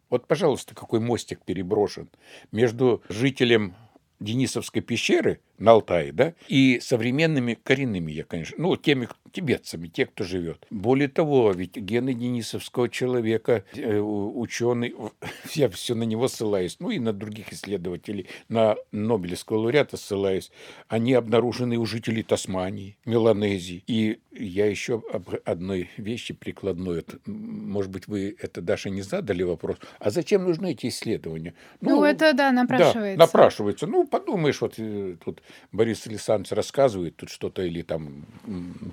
Вот, 0.10 0.28
пожалуйста, 0.28 0.76
какой 0.76 1.00
мостик 1.00 1.40
переброшен 1.46 2.10
между 2.52 3.04
жителем 3.10 3.76
Денисовской 4.20 4.82
пещеры 4.82 5.40
на 5.60 5.72
Алтае, 5.72 6.12
да, 6.12 6.34
и 6.48 6.80
современными 6.82 7.58
коренными 7.62 8.12
я, 8.12 8.24
конечно, 8.24 8.56
ну, 8.58 8.76
теми 8.76 9.08
тибетцами, 9.32 9.88
те, 9.88 10.06
кто 10.06 10.24
живет. 10.24 10.65
Более 10.69 11.08
того, 11.08 11.52
ведь 11.52 11.76
гены 11.78 12.13
денисовского 12.13 12.89
человека, 12.89 13.63
э, 13.74 14.00
ученый, 14.00 14.95
я 15.54 15.69
все 15.69 15.95
на 15.95 16.04
него 16.04 16.28
ссылаюсь, 16.28 16.78
ну 16.80 16.89
и 16.89 17.00
на 17.00 17.13
других 17.13 17.54
исследователей, 17.54 18.28
на 18.48 18.76
Нобелевского 18.91 19.58
лауреата 19.58 19.98
ссылаюсь, 19.98 20.52
они 20.88 21.13
обнаружены 21.13 21.78
у 21.78 21.86
жителей 21.86 22.24
Тасмании, 22.24 22.98
Меланезии. 23.06 23.84
И 23.88 24.19
я 24.32 24.65
еще 24.65 25.04
об 25.12 25.30
одной 25.45 25.89
вещи 25.98 26.34
прикладной, 26.34 27.06
может 27.26 27.91
быть, 27.91 28.08
вы 28.08 28.36
это, 28.39 28.62
Даша, 28.62 28.89
не 28.89 29.02
задали 29.02 29.43
вопрос, 29.43 29.78
а 30.00 30.10
зачем 30.10 30.45
нужны 30.45 30.72
эти 30.72 30.88
исследования? 30.88 31.54
Ну, 31.82 31.98
ну 31.98 32.04
это, 32.04 32.34
да, 32.34 32.52
напрашивается. 32.52 33.17
Да, 33.17 33.26
напрашивается. 33.26 33.88
Ну, 33.88 34.08
подумаешь, 34.08 34.62
вот 34.62 34.76
э, 34.78 35.17
тут 35.24 35.41
Борис 35.72 36.08
Александрович 36.08 36.52
рассказывает 36.52 37.18
тут 37.18 37.30
что-то, 37.30 37.62
или 37.62 37.82
там 37.82 38.26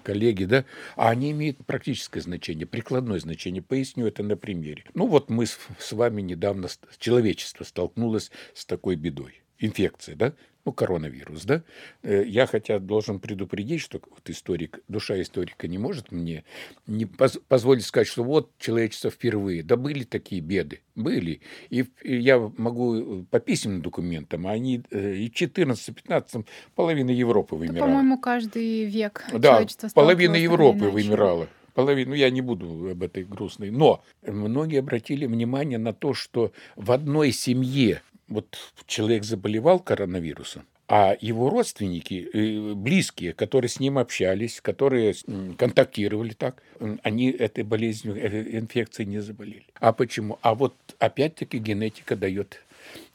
коллеги, 0.05 0.45
да, 0.45 0.65
а 0.97 1.11
они 1.11 1.31
имеют 1.33 1.65
практическое 1.67 2.21
значение, 2.21 2.67
прикладное 2.67 3.19
значение. 3.19 3.63
Поясню 3.63 4.07
это 4.07 4.23
на 4.23 4.37
примере. 4.37 4.85
Ну 4.95 5.07
вот 5.07 5.31
мы 5.31 5.47
с, 5.47 5.59
с 5.79 5.93
вами 5.93 6.23
недавно, 6.23 6.69
человечество 6.99 7.65
столкнулось 7.65 8.31
с 8.55 8.65
такой 8.65 8.97
бедой 8.97 9.43
инфекция, 9.59 10.17
да, 10.17 10.35
ну, 10.67 10.73
коронавирус, 10.73 11.45
да, 11.45 11.63
э, 12.03 12.25
я 12.27 12.47
хотя 12.47 12.81
должен 12.81 13.21
предупредить, 13.21 13.81
что 13.81 14.01
вот 14.11 14.29
историк, 14.29 14.81
душа 14.89 15.21
историка 15.23 15.69
не 15.69 15.79
может 15.79 16.11
мне 16.11 16.45
не 16.89 17.07
поз 17.07 17.39
позволить 17.49 17.87
сказать, 17.87 18.09
что 18.09 18.25
вот 18.25 18.51
человечество 18.59 19.11
впервые. 19.11 19.63
Да 19.63 19.77
были 19.77 20.03
такие 20.03 20.41
беды, 20.41 20.81
были. 20.97 21.41
И, 21.71 21.85
и 22.03 22.17
я 22.17 22.51
могу 22.57 23.21
э, 23.21 23.25
по 23.31 23.39
письменным 23.39 23.81
документам, 23.81 24.49
а 24.49 24.51
они 24.51 24.83
э, 24.91 25.15
и 25.15 25.29
14-15 25.29 26.45
половина 26.75 27.11
Европы 27.11 27.55
вымирала. 27.55 27.87
По-моему, 27.87 28.19
каждый 28.19 28.87
век 28.87 29.25
да, 29.33 29.65
половина 29.95 30.35
Европы 30.35 30.87
вымирала 30.87 31.49
половину, 31.75 32.15
я 32.15 32.31
не 32.31 32.41
буду 32.41 32.91
об 32.91 33.03
этой 33.03 33.23
грустной, 33.23 33.71
но 33.71 34.03
многие 34.27 34.79
обратили 34.81 35.27
внимание 35.27 35.79
на 35.79 35.93
то, 35.93 36.15
что 36.15 36.53
в 36.75 36.91
одной 36.91 37.33
семье 37.33 38.03
вот 38.29 38.57
человек 38.87 39.25
заболевал 39.25 39.81
коронавирусом, 39.81 40.65
а 40.89 41.17
его 41.21 41.51
родственники, 41.51 42.29
э, 42.33 42.75
близкие, 42.75 43.33
которые 43.33 43.69
с 43.69 43.81
ним 43.81 43.99
общались, 43.99 44.61
которые 44.61 45.15
контактировали 45.59 46.33
так, 46.33 46.63
они 47.03 47.31
этой 47.31 47.65
болезнью, 47.65 48.17
этой 48.17 48.59
инфекцией 48.59 49.09
не 49.09 49.21
заболели. 49.21 49.67
А 49.81 49.93
почему? 49.93 50.39
А 50.43 50.55
вот 50.55 50.75
опять-таки 50.99 51.59
генетика 51.59 52.17
дает 52.17 52.63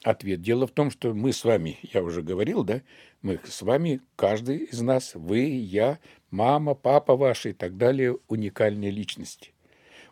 ответ. 0.04 0.42
Дело 0.42 0.68
в 0.68 0.72
том, 0.72 0.92
что 0.92 1.14
мы 1.14 1.32
с 1.32 1.46
вами, 1.46 1.80
я 1.94 2.04
уже 2.04 2.22
говорил, 2.22 2.64
да, 2.64 2.82
мы 3.22 3.40
с 3.48 3.62
вами, 3.62 4.02
каждый 4.16 4.58
из 4.58 4.82
нас, 4.82 5.16
вы, 5.16 5.40
я, 5.40 6.00
мама, 6.30 6.74
папа 6.74 7.16
ваши 7.16 7.52
и 7.52 7.54
так 7.54 7.78
далее, 7.78 8.18
уникальные 8.28 8.92
личности 8.92 9.54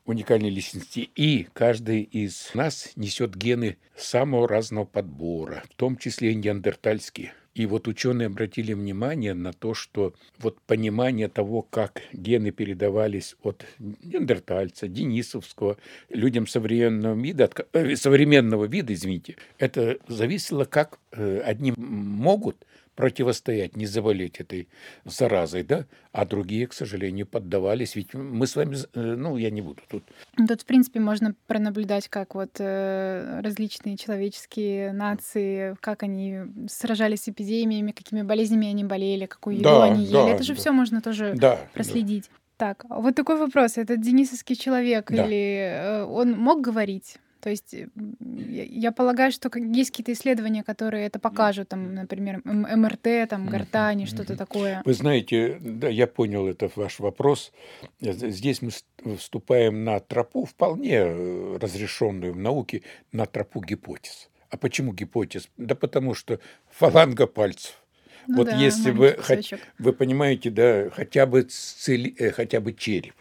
уникальной 0.10 0.50
личности. 0.50 1.10
И 1.16 1.48
каждый 1.54 2.02
из 2.02 2.52
нас 2.54 2.92
несет 2.96 3.36
гены 3.36 3.78
самого 3.96 4.48
разного 4.48 4.86
подбора, 4.86 5.64
в 5.70 5.76
том 5.76 5.98
числе 5.98 6.32
и 6.32 6.36
неандертальские. 6.36 7.34
И 7.54 7.66
вот 7.66 7.88
ученые 7.88 8.28
обратили 8.28 8.74
внимание 8.74 9.34
на 9.34 9.54
то, 9.54 9.74
что 9.74 10.14
вот 10.40 10.62
понимание 10.62 11.28
того, 11.28 11.62
как 11.62 12.02
гены 12.14 12.52
передавались 12.52 13.36
от 13.44 13.66
неандертальца, 13.80 14.88
денисовского, 14.88 15.78
людям 16.10 16.48
современного 16.48 17.20
вида, 17.20 17.50
э, 17.74 17.96
современного 17.96 18.66
вида, 18.66 18.94
извините, 18.94 19.36
это 19.58 19.98
зависело, 20.08 20.64
как 20.66 21.00
э, 21.12 21.40
одни 21.40 21.74
могут 21.76 22.66
противостоять, 23.00 23.78
не 23.78 23.86
заболеть 23.86 24.42
этой 24.42 24.68
заразой, 25.06 25.64
да, 25.64 25.86
а 26.12 26.26
другие, 26.26 26.68
к 26.68 26.74
сожалению, 26.74 27.26
поддавались. 27.28 27.96
Ведь 27.96 28.14
мы 28.14 28.46
с 28.46 28.58
вами, 28.58 28.76
э, 28.94 29.16
ну, 29.16 29.38
я 29.38 29.50
не 29.52 29.62
буду 29.62 29.82
тут. 29.88 30.04
Тут, 30.36 30.62
в 30.62 30.66
принципе, 30.66 31.00
можно 31.00 31.34
пронаблюдать, 31.48 32.10
как 32.10 32.36
вот 32.36 32.50
э, 32.60 33.40
различные 33.42 33.96
человеческие 33.96 34.92
нации, 34.92 35.78
как 35.80 36.04
они 36.04 36.40
сражались 36.68 37.22
с 37.22 37.30
эпидемиями, 37.30 37.94
какими 37.94 38.22
болезнями 38.22 38.68
они 38.68 38.84
болели, 38.84 39.28
какую 39.28 39.56
еду 39.56 39.64
да, 39.64 39.86
они 39.86 40.04
ели. 40.04 40.12
Да, 40.12 40.28
Это 40.28 40.44
же 40.44 40.54
да. 40.54 40.60
все 40.60 40.72
можно 40.74 41.02
тоже 41.02 41.36
да, 41.38 41.58
проследить. 41.74 42.26
Да. 42.26 42.36
Так, 42.58 42.84
вот 42.90 43.16
такой 43.16 43.38
вопрос. 43.38 43.78
Этот 43.78 44.02
денисовский 44.02 44.58
человек, 44.58 45.10
да. 45.10 45.26
или 45.26 45.72
э, 45.72 46.04
он 46.04 46.34
мог 46.34 46.60
говорить? 46.60 47.16
То 47.42 47.50
есть 47.50 47.74
я 47.74 48.92
полагаю, 48.92 49.32
что 49.32 49.50
есть 49.58 49.92
какие-то 49.92 50.12
исследования, 50.12 50.64
которые 50.64 51.06
это 51.06 51.20
покажут, 51.20 51.70
там, 51.70 51.94
например, 51.96 52.42
МРТ, 52.44 53.30
там, 53.30 53.48
гортани, 53.48 54.06
что-то 54.06 54.36
такое. 54.36 54.82
Вы 54.86 54.94
знаете, 54.94 55.58
да, 55.62 55.88
я 55.88 56.08
понял 56.08 56.48
это 56.48 56.70
ваш 56.76 57.00
вопрос. 57.00 57.52
Здесь 58.02 58.62
мы 58.62 58.72
вступаем 59.18 59.84
на 59.84 60.00
тропу, 60.00 60.46
вполне 60.46 60.96
э, 60.96 61.58
разрешенную 61.62 62.34
в 62.34 62.38
науке, 62.38 62.82
на 63.12 63.26
тропу 63.26 63.62
гипотез. 63.62 64.30
А 64.50 64.58
почему 64.58 64.94
гипотез? 64.94 65.50
Да 65.58 65.76
потому 65.76 66.14
что 66.14 66.40
фаланга 66.70 67.28
пальцев. 67.28 67.82
Ну 68.28 68.38
вот 68.38 68.48
да, 68.48 68.58
если 68.58 68.92
вы, 68.92 69.18
хоть, 69.22 69.54
вы 69.78 69.94
понимаете, 69.94 70.50
да, 70.50 70.90
хотя 70.90 71.26
бы, 71.26 71.44
цели, 71.44 72.14
э, 72.18 72.32
хотя 72.32 72.60
бы 72.60 72.74
череп 72.74 73.16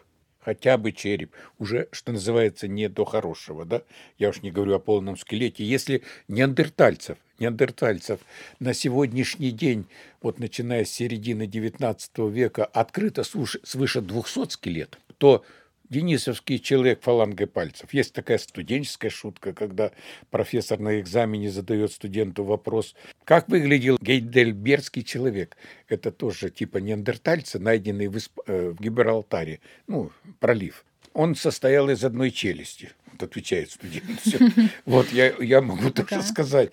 хотя 0.48 0.78
бы 0.78 0.92
череп, 0.92 1.34
уже, 1.58 1.88
что 1.92 2.10
называется, 2.10 2.68
не 2.68 2.88
до 2.88 3.04
хорошего, 3.04 3.66
да? 3.66 3.82
Я 4.16 4.30
уж 4.30 4.40
не 4.40 4.50
говорю 4.50 4.76
о 4.76 4.78
полном 4.78 5.18
скелете. 5.18 5.62
Если 5.62 6.02
неандертальцев, 6.26 7.18
неандертальцев 7.38 8.20
на 8.58 8.72
сегодняшний 8.72 9.50
день, 9.50 9.84
вот 10.22 10.38
начиная 10.38 10.86
с 10.86 10.90
середины 10.90 11.42
XIX 11.42 12.30
века, 12.30 12.64
открыто 12.64 13.24
свыше 13.24 14.00
200 14.00 14.48
скелетов, 14.48 14.98
то 15.18 15.44
Денисовский 15.90 16.58
человек 16.58 17.02
фалангой 17.02 17.46
пальцев. 17.46 17.92
Есть 17.94 18.12
такая 18.12 18.38
студенческая 18.38 19.10
шутка, 19.10 19.52
когда 19.52 19.90
профессор 20.30 20.78
на 20.78 21.00
экзамене 21.00 21.50
задает 21.50 21.92
студенту 21.92 22.44
вопрос, 22.44 22.94
как 23.24 23.48
выглядел 23.48 23.98
гейдельбергский 24.00 25.02
человек. 25.02 25.56
Это 25.88 26.12
тоже 26.12 26.50
типа 26.50 26.78
неандертальца, 26.78 27.58
найденный 27.58 28.08
в, 28.08 28.18
Исп... 28.18 28.38
Э, 28.46 28.70
в 28.70 28.80
Гибралтаре, 28.80 29.60
ну, 29.86 30.12
пролив. 30.40 30.84
Он 31.14 31.34
состоял 31.34 31.88
из 31.88 32.04
одной 32.04 32.30
челюсти. 32.30 32.92
Вот 33.12 33.22
отвечает 33.22 33.70
студент. 33.70 34.04
Вот 34.84 35.10
я, 35.10 35.34
я 35.40 35.60
могу 35.62 35.90
тоже 35.90 36.22
сказать. 36.22 36.70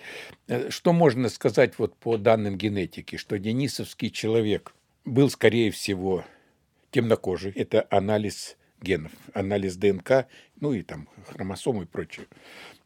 Э, 0.47 0.69
что 0.69 0.91
можно 0.91 1.30
сказать 1.30 1.80
вот 1.80 1.95
по 1.95 2.17
данным 2.17 2.58
генетики? 2.58 3.15
Что 3.15 3.39
денисовский 3.39 4.12
человек 4.12 4.73
был, 5.06 5.30
скорее 5.30 5.71
всего, 5.71 6.25
темнокожий. 6.91 7.51
Это 7.51 7.88
анализ 7.89 8.58
генов, 8.86 9.12
анализ 9.34 9.76
ДНК, 9.76 10.28
ну 10.62 10.74
и 10.74 10.84
там 10.84 11.10
хромосомы 11.28 11.84
и 11.84 11.86
прочее. 11.86 12.28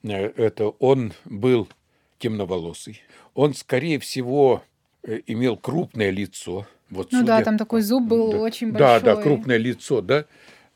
Э, 0.04 0.32
это 0.36 0.70
он 0.80 1.14
был 1.26 1.68
темноволосый. 2.18 3.02
Он, 3.34 3.54
скорее 3.54 4.00
всего, 4.00 4.64
э, 5.04 5.20
имел 5.28 5.58
крупное 5.58 6.10
лицо. 6.10 6.66
Вот, 6.90 7.12
ну 7.12 7.20
судя... 7.20 7.38
да, 7.38 7.44
там 7.44 7.58
такой 7.58 7.82
зуб 7.82 8.08
был 8.08 8.32
да, 8.32 8.38
очень 8.40 8.72
большой. 8.72 9.02
Да, 9.02 9.16
да, 9.16 9.22
крупное 9.22 9.58
лицо, 9.58 10.02
да. 10.02 10.26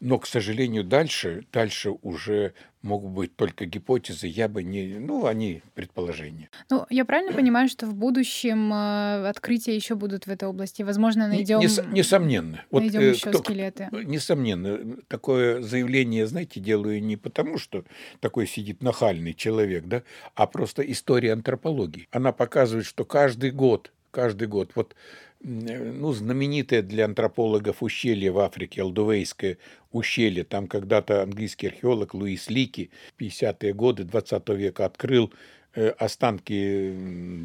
Но, 0.03 0.19
к 0.19 0.27
сожалению, 0.27 0.83
дальше, 0.83 1.45
дальше 1.53 1.91
уже 2.01 2.53
могут 2.81 3.11
быть 3.11 3.37
только 3.37 3.65
гипотезы, 3.65 4.27
я 4.27 4.49
бы 4.49 4.61
не... 4.61 4.99
Ну, 4.99 5.25
они 5.25 5.61
предположения. 5.75 6.49
Ну, 6.69 6.85
я 6.89 7.05
правильно 7.05 7.31
понимаю, 7.37 7.69
что 7.69 7.85
в 7.85 7.95
будущем 7.95 8.73
э, 8.73 9.29
открытия 9.29 9.73
еще 9.73 9.95
будут 9.95 10.27
в 10.27 10.29
этой 10.29 10.49
области? 10.49 10.81
Возможно, 10.81 11.29
найдем... 11.29 11.61
Нес, 11.61 11.79
несомненно. 11.93 12.65
Найдем 12.69 12.99
вот, 12.99 13.05
э, 13.05 13.11
еще 13.11 13.29
кто, 13.29 13.39
скелеты. 13.39 13.87
Несомненно. 13.93 14.97
Такое 15.07 15.61
заявление, 15.61 16.27
знаете, 16.27 16.59
делаю 16.59 17.01
не 17.01 17.15
потому, 17.15 17.57
что 17.57 17.85
такой 18.19 18.45
сидит 18.45 18.83
нахальный 18.83 19.33
человек, 19.33 19.85
да, 19.85 20.03
а 20.35 20.47
просто 20.47 20.81
история 20.81 21.31
антропологии. 21.31 22.09
Она 22.11 22.33
показывает, 22.33 22.85
что 22.85 23.05
каждый 23.05 23.51
год, 23.51 23.93
каждый 24.11 24.49
год, 24.49 24.71
вот 24.75 24.97
ну, 25.43 26.13
знаменитое 26.13 26.81
для 26.81 27.05
антропологов 27.05 27.83
ущелье 27.83 28.31
в 28.31 28.39
Африке, 28.39 28.81
Алдувейское 28.81 29.57
ущелье. 29.91 30.43
Там 30.43 30.67
когда-то 30.67 31.21
английский 31.21 31.67
археолог 31.67 32.13
Луис 32.13 32.49
Лики 32.49 32.89
в 33.15 33.21
50-е 33.21 33.73
годы 33.73 34.03
20 34.05 34.49
века 34.49 34.85
открыл 34.85 35.31
э, 35.75 35.89
останки 35.89 36.93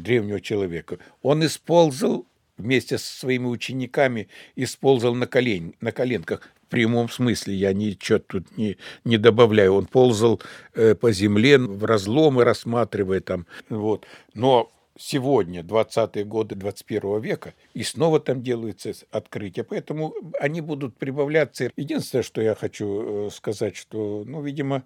древнего 0.01 0.39
человека. 0.39 0.97
Он 1.21 1.45
использовал 1.45 2.25
вместе 2.59 2.97
со 2.97 3.19
своими 3.19 3.45
учениками 3.45 4.27
использовал 4.55 5.15
на, 5.15 5.27
колен, 5.27 5.73
на 5.81 5.91
коленках. 5.91 6.41
В 6.67 6.69
прямом 6.69 7.09
смысле, 7.09 7.55
я 7.55 7.73
ничего 7.73 8.19
тут 8.19 8.55
не, 8.57 8.77
не 9.03 9.17
добавляю. 9.17 9.73
Он 9.73 9.85
ползал 9.85 10.39
э, 10.75 10.93
по 10.93 11.11
земле 11.11 11.57
в 11.57 11.83
разломы, 11.83 12.43
рассматривая 12.43 13.21
там. 13.21 13.47
Вот. 13.69 14.05
Но 14.35 14.71
сегодня, 14.99 15.61
20-е 15.61 16.25
годы 16.25 16.55
21 16.55 17.21
века, 17.21 17.53
и 17.73 17.83
снова 17.83 18.19
там 18.19 18.43
делаются 18.43 18.91
открытия. 19.11 19.63
Поэтому 19.63 20.13
они 20.39 20.61
будут 20.61 20.97
прибавляться. 20.97 21.71
Единственное, 21.75 22.23
что 22.23 22.41
я 22.41 22.53
хочу 22.53 23.27
э, 23.27 23.29
сказать, 23.31 23.75
что, 23.75 24.23
ну, 24.25 24.41
видимо, 24.41 24.83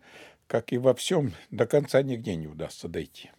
как 0.48 0.72
и 0.72 0.78
во 0.78 0.94
всем, 0.94 1.34
до 1.50 1.66
конца 1.66 2.02
нигде 2.04 2.36
не 2.36 2.48
удастся 2.48 2.88
дойти. 2.88 3.32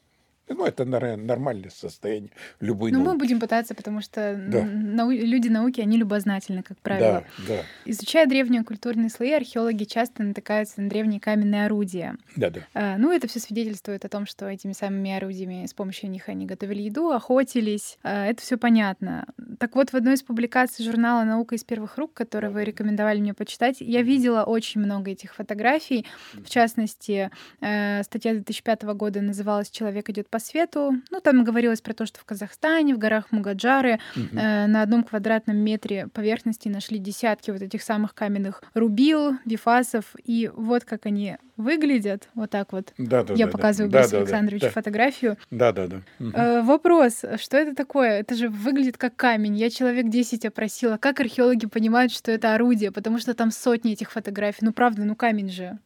Ну, 0.48 0.66
это 0.66 0.85
нормальное 0.85 1.70
состояние 1.70 2.30
любой 2.61 2.90
Ну, 2.90 3.00
мы 3.00 3.16
будем 3.16 3.40
пытаться, 3.40 3.74
потому 3.74 4.02
что 4.02 4.35
да. 4.35 4.62
нау 4.64 5.11
люди 5.11 5.48
науки, 5.48 5.80
они 5.80 5.96
любознательны, 5.96 6.62
как 6.62 6.78
правило. 6.78 7.24
Да, 7.38 7.54
да. 7.57 7.62
Изучая 7.87 8.26
древние 8.26 8.62
культурные 8.62 9.09
слои, 9.09 9.33
археологи 9.33 9.85
часто 9.85 10.22
натыкаются 10.22 10.83
на 10.83 10.90
древние 10.90 11.20
каменные 11.20 11.64
орудия. 11.64 12.16
Да, 12.37 12.50
да. 12.50 12.61
А, 12.74 12.98
ну, 12.98 13.11
это 13.11 13.26
все 13.26 13.40
свидетельствует 13.40 14.04
о 14.04 14.09
том, 14.09 14.26
что 14.26 14.46
этими 14.46 14.72
самыми 14.72 15.16
орудиями, 15.16 15.66
с 15.66 15.72
помощью 15.72 16.11
них 16.11 16.28
они 16.28 16.44
готовили 16.44 16.83
еду, 16.83 17.11
охотились. 17.11 17.98
А, 18.02 18.26
это 18.26 18.42
все 18.42 18.59
понятно. 18.59 19.26
Так 19.59 19.74
вот, 19.76 19.90
в 19.90 19.94
одной 19.94 20.14
из 20.14 20.22
публикаций 20.22 20.85
журнала 20.85 21.24
«Наука 21.24 21.54
из 21.54 21.64
первых 21.64 21.96
рук», 21.96 22.12
который 22.12 22.50
вы 22.50 22.64
рекомендовали 22.64 23.20
мне 23.20 23.33
почитать, 23.33 23.80
я 23.80 24.02
видела 24.02 24.44
очень 24.44 24.80
много 24.80 25.11
этих 25.11 25.35
фотографий. 25.35 26.04
В 26.35 26.50
частности, 26.50 27.30
э, 27.61 28.02
статья 28.02 28.33
2005 28.33 28.83
года 28.94 29.22
называлась 29.22 29.70
«Человек 29.70 30.11
идет 30.11 30.28
по 30.35 30.40
свету. 30.40 30.94
Ну, 31.12 31.20
там 31.20 31.44
говорилось 31.44 31.81
про 31.81 31.94
то, 31.94 32.07
что 32.07 32.18
в 32.18 32.25
Казахстане, 32.25 32.92
в 32.97 32.99
горах 32.99 33.31
Мугаджары 33.31 34.01
угу. 34.16 34.37
э, 34.37 34.66
на 34.66 34.83
одном 34.83 35.05
квадратном 35.05 35.57
метре 35.57 36.09
поверхности 36.12 36.68
нашли 36.68 36.99
десятки 36.99 37.53
вот 37.53 37.62
этих 37.62 37.85
самых 37.85 38.16
каменных 38.16 38.61
рубил, 38.75 39.35
бифасов. 39.44 40.07
И 40.25 40.51
вот 40.53 40.85
как 40.85 41.07
они 41.07 41.37
выглядят. 41.57 42.29
Вот 42.35 42.51
так 42.51 42.73
вот. 42.73 42.93
Да, 42.99 43.23
да, 43.23 43.35
Я 43.35 43.47
да, 43.47 43.53
показываю 43.53 43.90
да, 43.90 43.99
Борису 43.99 44.12
да, 44.12 44.19
Александровичу 44.19 44.67
да, 44.67 44.71
фотографию. 44.71 45.37
Да, 45.51 45.73
да, 45.73 45.87
да. 45.87 46.03
Угу. 46.21 46.31
Э, 46.31 46.62
вопрос, 46.62 47.23
что 47.37 47.57
это 47.57 47.75
такое? 47.75 48.21
Это 48.21 48.35
же 48.35 48.49
выглядит 48.49 48.99
как 48.99 49.17
камень. 49.17 49.57
Я 49.57 49.71
человек 49.71 50.09
10 50.09 50.45
опросила. 50.47 50.97
Как 50.97 51.21
археологи 51.21 51.67
понимают, 51.67 52.12
что 52.12 52.33
это 52.33 52.55
орудие? 52.55 52.90
Потому 52.90 53.19
что 53.19 53.35
там 53.35 53.51
сотни 53.51 53.93
этих 53.93 54.11
фотографий. 54.11 54.59
Ну, 54.62 54.73
правда, 54.73 55.05
ну 55.05 55.14
камень 55.14 55.51
же. 55.51 55.79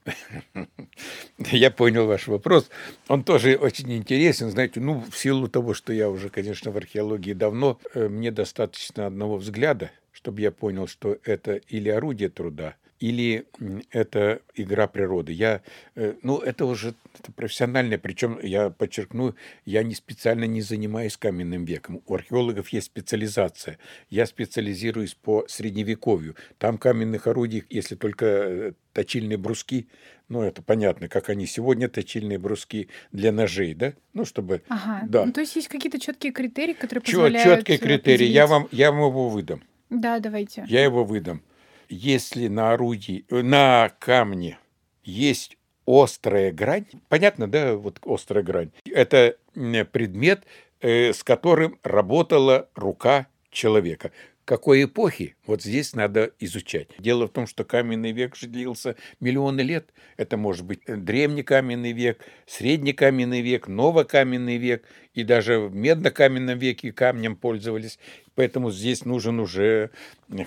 Я 1.38 1.70
понял 1.70 2.06
ваш 2.06 2.26
вопрос. 2.26 2.70
Он 3.08 3.22
тоже 3.22 3.56
очень 3.56 3.92
интересен. 3.92 4.50
Знаете, 4.50 4.80
ну, 4.80 5.04
в 5.10 5.16
силу 5.16 5.48
того, 5.48 5.74
что 5.74 5.92
я 5.92 6.08
уже, 6.10 6.28
конечно, 6.28 6.70
в 6.70 6.76
археологии 6.76 7.32
давно, 7.32 7.78
э, 7.94 8.08
мне 8.08 8.30
достаточно 8.30 9.06
одного 9.06 9.36
взгляда, 9.36 9.90
чтобы 10.12 10.40
я 10.40 10.50
понял, 10.50 10.86
что 10.86 11.18
это 11.24 11.54
или 11.68 11.88
орудие 11.88 12.28
труда, 12.28 12.74
или 13.00 13.46
это 13.90 14.40
игра 14.54 14.86
природы. 14.86 15.32
Я, 15.32 15.62
э, 15.94 16.14
ну, 16.22 16.38
это 16.38 16.66
уже 16.66 16.94
это 17.18 17.32
профессиональное, 17.32 17.98
причем 17.98 18.38
я 18.42 18.70
подчеркну, 18.70 19.34
я 19.64 19.82
не 19.82 19.94
специально 19.94 20.44
не 20.44 20.62
занимаюсь 20.62 21.16
каменным 21.16 21.64
веком. 21.64 22.02
У 22.06 22.14
археологов 22.14 22.68
есть 22.70 22.86
специализация. 22.86 23.78
Я 24.10 24.26
специализируюсь 24.26 25.14
по 25.14 25.44
средневековью. 25.48 26.36
Там 26.58 26.78
каменных 26.78 27.26
орудий, 27.26 27.64
если 27.70 27.94
только 27.94 28.26
э, 28.26 28.72
точильные 28.92 29.38
бруски, 29.38 29.88
ну, 30.28 30.42
это 30.42 30.60
понятно, 30.60 31.08
как 31.08 31.30
они 31.30 31.46
сегодня, 31.46 31.88
точильные 31.88 32.38
бруски 32.38 32.88
для 33.12 33.32
ножей, 33.32 33.72
да? 33.74 33.94
Ну, 34.12 34.26
чтобы... 34.26 34.62
Ага. 34.68 35.06
Да. 35.08 35.24
Ну, 35.24 35.32
то 35.32 35.40
есть 35.40 35.56
есть 35.56 35.68
какие-то 35.68 35.98
четкие 35.98 36.32
критерии, 36.32 36.74
которые 36.74 37.02
позволяют... 37.02 37.60
Четкие 37.60 37.78
критерии. 37.78 38.26
Я 38.26 38.46
вам, 38.46 38.68
я 38.70 38.92
вам 38.92 39.08
его 39.08 39.30
выдам. 39.30 39.62
Да, 39.88 40.18
давайте. 40.18 40.66
Я 40.68 40.84
его 40.84 41.04
выдам 41.04 41.42
если 41.88 42.48
на 42.48 42.72
орудии, 42.72 43.24
э, 43.30 43.42
на 43.42 43.90
камне 43.98 44.58
есть 45.04 45.56
острая 45.86 46.52
грань, 46.52 46.86
понятно, 47.08 47.50
да, 47.50 47.74
вот 47.74 47.98
острая 48.04 48.42
грань, 48.42 48.70
это 48.84 49.36
предмет, 49.54 50.44
э, 50.80 51.12
с 51.12 51.24
которым 51.24 51.78
работала 51.82 52.68
рука 52.74 53.26
человека 53.50 54.12
какой 54.48 54.84
эпохи, 54.84 55.36
вот 55.46 55.62
здесь 55.62 55.94
надо 55.94 56.32
изучать. 56.40 56.88
Дело 56.98 57.26
в 57.26 57.30
том, 57.30 57.46
что 57.46 57.64
каменный 57.64 58.12
век 58.12 58.34
же 58.34 58.46
длился 58.46 58.96
миллионы 59.20 59.60
лет. 59.60 59.90
Это 60.16 60.38
может 60.38 60.64
быть 60.64 60.80
древний 60.86 61.42
каменный 61.42 61.92
век, 61.92 62.24
средний 62.46 62.94
каменный 62.94 63.42
век, 63.42 63.68
новокаменный 63.68 64.56
век, 64.56 64.84
и 65.12 65.22
даже 65.22 65.60
в 65.60 65.74
медно-каменном 65.74 66.58
веке 66.58 66.92
камнем 66.92 67.36
пользовались. 67.36 67.98
Поэтому 68.36 68.70
здесь 68.70 69.04
нужен 69.04 69.38
уже 69.38 69.90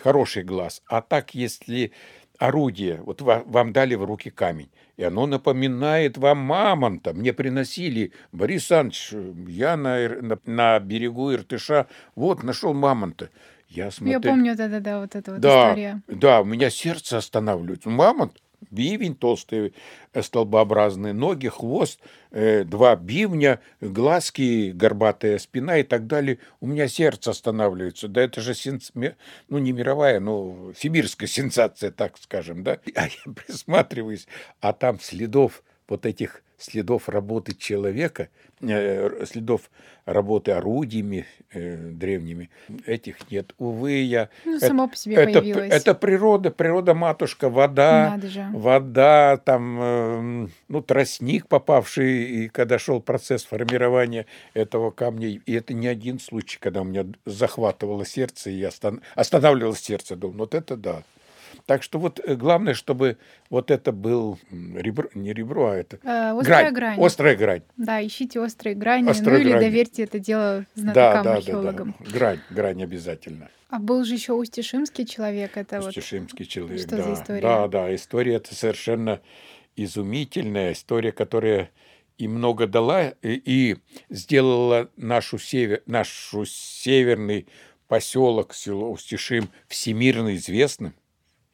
хороший 0.01 0.41
глаз. 0.41 0.81
А 0.87 1.03
так, 1.03 1.35
если 1.35 1.91
орудие, 2.39 3.03
вот 3.03 3.21
вам 3.21 3.71
дали 3.71 3.93
в 3.93 4.03
руки 4.03 4.31
камень, 4.31 4.71
и 4.97 5.03
оно 5.03 5.27
напоминает 5.27 6.17
вам 6.17 6.39
мамонта. 6.39 7.13
Мне 7.13 7.33
приносили, 7.33 8.13
Борис 8.31 8.71
Александрович, 8.71 9.13
я 9.47 9.77
на, 9.77 10.09
на, 10.09 10.39
на 10.45 10.79
берегу 10.79 11.31
Иртыша, 11.31 11.85
вот, 12.15 12.41
нашел 12.41 12.73
мамонта. 12.73 13.29
Я, 13.71 13.89
смотрю... 13.89 14.13
Я 14.13 14.19
помню, 14.19 14.55
да-да-да, 14.55 14.99
вот 14.99 15.15
эта 15.15 15.31
вот 15.31 15.39
да, 15.39 15.69
история. 15.69 16.01
Да, 16.07 16.41
у 16.41 16.45
меня 16.45 16.69
сердце 16.69 17.17
останавливается. 17.17 17.89
Мамонт, 17.89 18.37
бивень 18.69 19.15
толстый, 19.15 19.73
э, 20.13 20.21
столбообразные 20.21 21.13
ноги, 21.13 21.47
хвост, 21.47 22.01
э, 22.31 22.65
два 22.65 22.97
бивня, 22.97 23.61
глазки, 23.79 24.71
горбатая 24.71 25.37
спина 25.37 25.77
и 25.77 25.83
так 25.83 26.05
далее. 26.05 26.39
У 26.59 26.67
меня 26.67 26.89
сердце 26.89 27.31
останавливается. 27.31 28.09
Да 28.09 28.21
это 28.21 28.41
же, 28.41 28.53
сенс... 28.53 28.91
ну, 28.93 29.57
не 29.57 29.71
мировая, 29.71 30.19
но 30.19 30.73
сибирская 30.77 31.27
сенсация, 31.29 31.91
так 31.91 32.17
скажем, 32.17 32.63
да. 32.63 32.77
А 32.95 33.05
я 33.05 33.33
присматриваюсь, 33.33 34.27
а 34.59 34.73
там 34.73 34.99
следов 34.99 35.63
вот 35.87 36.05
этих 36.05 36.43
следов 36.61 37.09
работы 37.09 37.53
человека, 37.53 38.29
э, 38.61 39.25
следов 39.25 39.69
работы 40.05 40.51
орудиями 40.51 41.25
э, 41.51 41.75
древними, 41.75 42.49
этих 42.85 43.29
нет. 43.31 43.53
Увы, 43.57 43.93
я... 43.93 44.29
Ну, 44.45 44.57
это, 44.57 44.67
само 44.67 44.87
по 44.87 44.95
себе 44.95 45.15
это, 45.15 45.41
появилось. 45.41 45.71
Это 45.71 45.93
природа, 45.95 46.51
природа-матушка, 46.51 47.49
вода, 47.49 48.19
вода, 48.51 49.37
там, 49.37 49.79
э, 49.81 50.47
ну, 50.67 50.81
тростник, 50.81 51.47
попавший, 51.47 52.23
и 52.23 52.47
когда 52.49 52.79
шел 52.79 53.01
процесс 53.01 53.43
формирования 53.43 54.25
этого 54.53 54.91
камня, 54.91 55.27
и 55.29 55.53
это 55.53 55.73
не 55.73 55.87
один 55.87 56.19
случай, 56.19 56.57
когда 56.59 56.81
у 56.81 56.85
меня 56.85 57.05
захватывало 57.25 58.05
сердце, 58.05 58.51
и 58.51 58.63
остан... 58.63 59.01
останавливалось 59.15 59.79
сердце, 59.79 60.15
думаю, 60.15 60.39
вот 60.39 60.55
это 60.55 60.75
да. 60.77 61.03
Так 61.65 61.83
что 61.83 61.99
вот 61.99 62.19
э, 62.23 62.35
главное, 62.35 62.73
чтобы 62.73 63.17
вот 63.49 63.71
это 63.71 63.91
был 63.91 64.39
ребро, 64.51 65.09
не 65.13 65.33
ребро, 65.33 65.69
а 65.69 65.75
это 65.75 65.99
э, 66.03 66.37
острая 66.37 66.71
грань. 66.71 66.73
грань. 66.73 67.05
Острая 67.05 67.35
грань. 67.35 67.61
Да, 67.77 68.05
ищите 68.05 68.39
острые 68.39 68.75
грани, 68.75 69.09
острая 69.09 69.39
ну 69.39 69.49
или 69.49 69.59
доверьте 69.59 70.03
это 70.03 70.19
дело 70.19 70.65
знатокам, 70.75 70.93
да, 70.93 71.23
да, 71.23 71.33
археологам. 71.35 71.95
Да, 71.99 72.05
да. 72.05 72.11
Грань, 72.11 72.39
грань 72.49 72.83
обязательно. 72.83 73.49
А 73.69 73.79
был 73.79 74.03
же 74.03 74.15
еще 74.15 74.33
Устишимский 74.33 75.05
человек, 75.05 75.55
это 75.55 75.79
Устишимский 75.79 76.45
вот... 76.45 76.51
человек, 76.51 76.79
Что 76.79 76.97
да. 76.97 77.03
за 77.03 77.13
история? 77.13 77.41
Да, 77.41 77.67
да, 77.67 77.95
история 77.95 78.35
это 78.35 78.53
совершенно 78.53 79.21
изумительная 79.75 80.73
история, 80.73 81.11
которая 81.11 81.69
и 82.17 82.27
много 82.27 82.67
дала, 82.67 83.09
и, 83.21 83.41
и 83.45 83.77
сделала 84.09 84.89
нашу 84.95 85.39
север, 85.39 85.81
нашу 85.85 86.45
северный 86.45 87.47
поселок, 87.87 88.53
село 88.53 88.91
Устишим 88.91 89.49
всемирно 89.67 90.35
известным. 90.35 90.93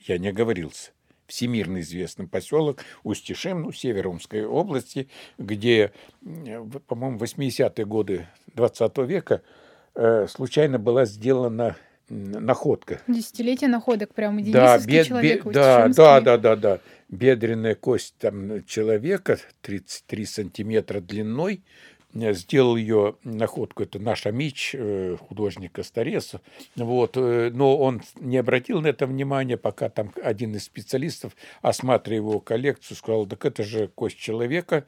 Я 0.07 0.17
не 0.17 0.29
оговорился 0.29 0.91
всемирно 1.27 1.81
известный 1.81 2.27
поселок 2.27 2.79
Устишим, 3.03 3.63
ну, 3.63 3.71
Северомской 3.71 4.45
области, 4.45 5.09
где, 5.37 5.91
по-моему, 6.87 7.17
80-е 7.17 7.85
годы 7.85 8.27
20 8.55 8.97
века 8.99 9.41
э, 9.95 10.27
случайно 10.27 10.79
была 10.79 11.05
сделана 11.05 11.75
находка. 12.09 13.01
Десятилетие 13.07 13.69
находок, 13.69 14.13
прямо 14.13 14.41
да, 14.43 14.79
бед, 14.79 15.07
человек. 15.07 15.43
Бед, 15.43 15.53
да, 15.53 15.87
да, 15.89 16.21
да, 16.21 16.37
да, 16.37 16.55
да. 16.55 16.79
Бедренная 17.09 17.75
кость 17.75 18.15
там 18.17 18.63
человека 18.65 19.37
33 19.61 20.25
сантиметра 20.25 21.01
длиной. 21.01 21.63
Сделал 22.13 22.77
ее 22.77 23.15
находку, 23.23 23.83
это 23.83 23.99
наш 23.99 24.25
Амич, 24.25 24.73
э, 24.73 25.17
художник 25.19 25.77
Старец. 25.83 26.35
Вот, 26.75 27.17
э, 27.17 27.51
но 27.53 27.77
он 27.77 28.01
не 28.15 28.37
обратил 28.37 28.81
на 28.81 28.87
это 28.87 29.05
внимания, 29.05 29.57
пока 29.57 29.89
там 29.89 30.13
один 30.23 30.55
из 30.55 30.63
специалистов, 30.63 31.35
осматривая 31.61 32.17
его 32.17 32.39
коллекцию, 32.39 32.97
сказал, 32.97 33.25
так 33.27 33.45
это 33.45 33.63
же 33.63 33.87
кость 33.89 34.17
человека, 34.17 34.85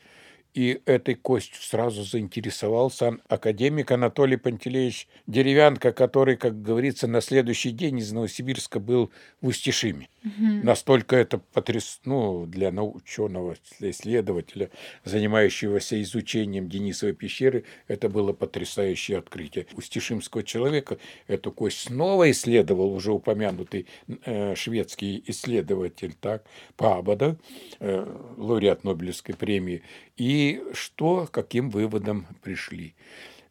и 0.53 0.82
этой 0.86 1.15
костью 1.15 1.61
сразу 1.61 2.03
заинтересовался 2.03 3.17
академик 3.28 3.91
Анатолий 3.91 4.38
Пантелеевич 4.38 5.07
Деревянко, 5.28 5.91
который, 5.91 6.38
как 6.38 6.61
говорится, 6.61 7.07
на 7.07 7.22
следующий 7.22 7.72
день 7.72 7.99
из 7.99 8.11
Новосибирска 8.11 8.80
был 8.80 9.11
в 9.41 9.47
Устишиме. 9.47 10.09
Угу. 10.24 10.63
Настолько 10.63 11.15
это 11.15 11.38
потряс... 11.38 12.01
ну, 12.05 12.45
для 12.45 12.70
ученого, 12.72 13.55
для 13.80 13.91
исследователя, 13.91 14.70
занимающегося 15.05 16.01
изучением 16.01 16.67
Денисовой 16.67 17.13
пещеры, 17.13 17.63
это 17.88 18.09
было 18.09 18.34
потрясающее 18.34 19.17
открытие. 19.17 19.67
Устишимского 19.76 20.43
человека 20.43 20.97
эту 21.28 21.51
кость 21.51 21.80
снова 21.80 22.30
исследовал 22.32 22.93
уже 22.93 23.11
упомянутый 23.11 23.88
э, 24.26 24.55
шведский 24.55 25.24
исследователь, 25.28 26.13
так, 26.20 26.43
Пабада, 26.76 27.38
э, 27.80 28.05
лауреат 28.38 28.84
Нобелевской 28.84 29.36
премии, 29.36 29.84
и 30.17 30.61
что, 30.74 31.28
каким 31.32 31.70
выводом 31.70 32.28
пришли. 32.41 32.95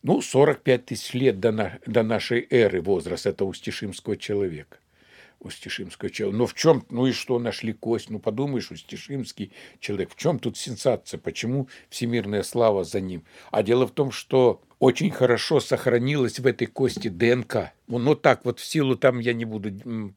Ну, 0.03 0.21
45 0.21 0.87
тысяч 0.87 1.15
лет 1.15 1.41
до, 1.41 1.51
на, 1.51 1.79
до 1.87 2.03
нашей 2.03 2.47
эры 2.51 2.81
возраст 2.81 3.27
этого 3.27 3.49
устишимского 3.49 4.17
человека. 4.17 4.79
Устишимского 5.41 6.11
человека. 6.11 6.39
Но 6.39 6.47
в 6.47 6.55
чем, 6.55 6.85
ну 6.91 7.07
и 7.07 7.13
что, 7.13 7.39
нашли 7.39 7.73
кость? 7.73 8.11
Ну, 8.11 8.19
подумаешь, 8.19 8.71
Устишимский 8.71 9.53
человек. 9.81 10.11
В 10.11 10.17
чем 10.17 10.39
тут 10.39 10.57
сенсация? 10.57 11.19
Почему 11.19 11.69
всемирная 11.89 12.43
слава 12.43 12.85
за 12.85 13.01
ним? 13.01 13.25
А 13.51 13.63
дело 13.63 13.87
в 13.87 13.93
том, 13.93 14.11
что 14.11 14.63
очень 14.79 15.11
хорошо 15.11 15.59
сохранилась 15.59 16.39
в 16.39 16.47
этой 16.47 16.67
кости 16.67 17.09
ДНК. 17.09 17.73
Ну, 17.89 18.15
так 18.15 18.45
вот 18.45 18.61
в 18.61 18.65
силу, 18.65 18.97
там 18.97 19.19
я 19.19 19.33
не 19.33 19.45
буду 19.45 19.71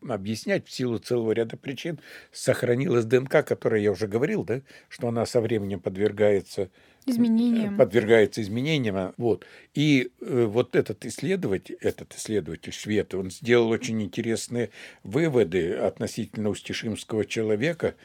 объяснять, 0.08 0.68
в 0.68 0.72
силу 0.72 1.00
целого 1.00 1.32
ряда 1.32 1.58
причин, 1.58 2.00
сохранилась 2.32 3.06
ДНК, 3.06 3.44
которая 3.46 3.82
я 3.82 3.92
уже 3.92 4.08
говорил, 4.08 4.44
да, 4.44 4.62
что 4.88 5.08
она 5.08 5.26
со 5.26 5.42
временем 5.42 5.80
подвергается 5.80 6.70
изменениям. 7.06 7.78
Подвергается 7.78 8.41
изменениям. 8.41 9.14
Вот. 9.18 9.45
И 9.74 10.12
э, 10.22 10.45
вот 10.45 10.76
этот 10.76 11.06
исследователь, 11.06 11.78
этот 11.82 12.16
исследователь 12.16 12.74
швед, 12.74 13.14
он 13.14 13.32
сделал 13.32 13.70
очень 13.70 14.02
интересные 14.02 14.70
выводы 15.04 15.74
относительно 15.74 16.49
устишимского 16.49 17.26
человека. 17.26 17.95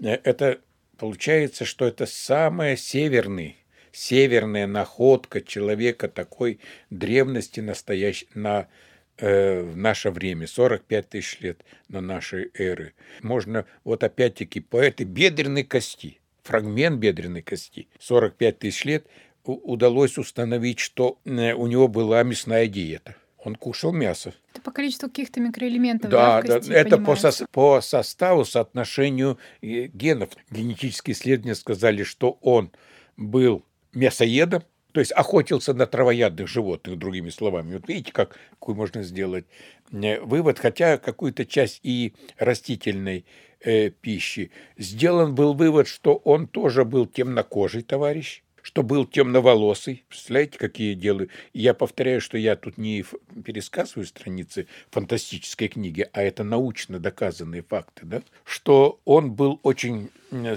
Э, 0.00 0.18
это 0.22 0.60
получается, 0.96 1.64
что 1.64 1.86
это 1.86 2.06
самый 2.06 2.76
северный 2.76 3.56
северная 3.96 4.66
находка 4.66 5.40
человека 5.40 6.08
такой 6.08 6.60
древности 6.90 7.60
настоящей 7.60 8.28
на 8.34 8.68
э, 9.16 9.62
в 9.62 9.74
наше 9.74 10.10
время, 10.10 10.46
45 10.46 11.08
тысяч 11.08 11.40
лет 11.40 11.64
на 11.88 12.02
нашей 12.02 12.50
эры. 12.54 12.92
Можно 13.22 13.64
вот 13.84 14.04
опять-таки 14.04 14.60
по 14.60 14.76
этой 14.76 15.06
бедренной 15.06 15.64
кости, 15.64 16.20
фрагмент 16.46 16.98
бедренной 16.98 17.42
кости, 17.42 17.88
45 18.00 18.58
тысяч 18.58 18.84
лет 18.84 19.06
удалось 19.44 20.18
установить, 20.18 20.78
что 20.78 21.18
у 21.24 21.66
него 21.66 21.88
была 21.88 22.22
мясная 22.22 22.66
диета. 22.66 23.16
Он 23.38 23.54
кушал 23.54 23.92
мясо. 23.92 24.34
Это 24.52 24.60
по 24.60 24.72
количеству 24.72 25.08
каких-то 25.08 25.40
микроэлементов. 25.40 26.10
Да, 26.10 26.42
да, 26.42 26.56
кости, 26.56 26.72
это 26.72 26.98
по, 26.98 27.14
со, 27.14 27.46
по 27.52 27.80
составу, 27.80 28.44
соотношению 28.44 29.38
э, 29.62 29.86
генов. 29.86 30.30
Генетические 30.50 31.14
исследования 31.14 31.54
сказали, 31.54 32.02
что 32.02 32.38
он 32.40 32.72
был 33.16 33.64
мясоедом, 33.92 34.64
то 34.90 35.00
есть 35.00 35.12
охотился 35.12 35.74
на 35.74 35.86
травоядных 35.86 36.48
животных, 36.48 36.98
другими 36.98 37.28
словами. 37.30 37.74
Вот 37.74 37.86
видите, 37.86 38.10
как, 38.12 38.36
какой 38.50 38.74
можно 38.74 39.04
сделать 39.04 39.44
э, 39.92 40.18
вывод, 40.20 40.58
хотя 40.58 40.98
какую-то 40.98 41.46
часть 41.46 41.78
и 41.84 42.14
растительной 42.38 43.26
э, 43.66 43.90
пищи. 43.90 44.50
Сделан 44.78 45.34
был 45.34 45.54
вывод, 45.54 45.88
что 45.88 46.16
он 46.24 46.46
тоже 46.46 46.84
был 46.84 47.06
темнокожий 47.06 47.82
товарищ, 47.82 48.42
что 48.62 48.82
был 48.82 49.04
темноволосый. 49.04 50.04
Представляете, 50.08 50.58
какие 50.58 50.94
делаю? 50.94 51.28
я 51.52 51.74
повторяю, 51.74 52.20
что 52.20 52.38
я 52.38 52.56
тут 52.56 52.78
не 52.78 53.04
пересказываю 53.44 54.06
страницы 54.06 54.66
фантастической 54.90 55.68
книги, 55.68 56.08
а 56.12 56.22
это 56.22 56.44
научно 56.44 56.98
доказанные 56.98 57.62
факты, 57.62 58.06
да? 58.06 58.22
что 58.44 59.00
он 59.04 59.32
был 59.32 59.60
очень, 59.62 60.10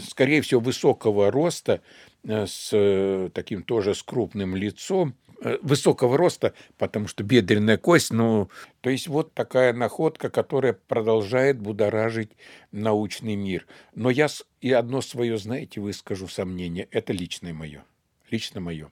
скорее 0.07 0.41
всего, 0.41 0.62
высокого 0.62 1.30
роста, 1.32 1.82
Э, 2.24 2.45
с 2.47 2.70
э, 2.74 3.30
таким 3.34 3.64
тоже 3.64 3.95
с 3.95 4.03
крупным 4.03 4.55
лицом, 4.55 5.16
высокого 5.62 6.18
роста, 6.18 6.54
потому 6.78 7.08
что 7.08 7.24
бедренная 7.24 7.78
кость, 7.78 8.12
ну, 8.12 8.50
то 8.82 8.90
есть 8.90 9.08
вот 9.08 9.34
такая 9.34 9.74
находка, 9.74 10.30
которая 10.30 10.74
продолжает 10.74 11.60
будоражить 11.60 12.32
научный 12.72 13.36
мир. 13.36 13.66
Но 13.96 14.10
я 14.10 14.28
и 14.62 14.72
одно 14.72 15.02
свое, 15.02 15.38
знаете, 15.38 15.80
выскажу 15.82 16.28
сомнение, 16.28 16.88
это 16.92 17.14
личное 17.14 17.54
мое, 17.54 17.84
лично 18.30 18.60
мое. 18.60 18.90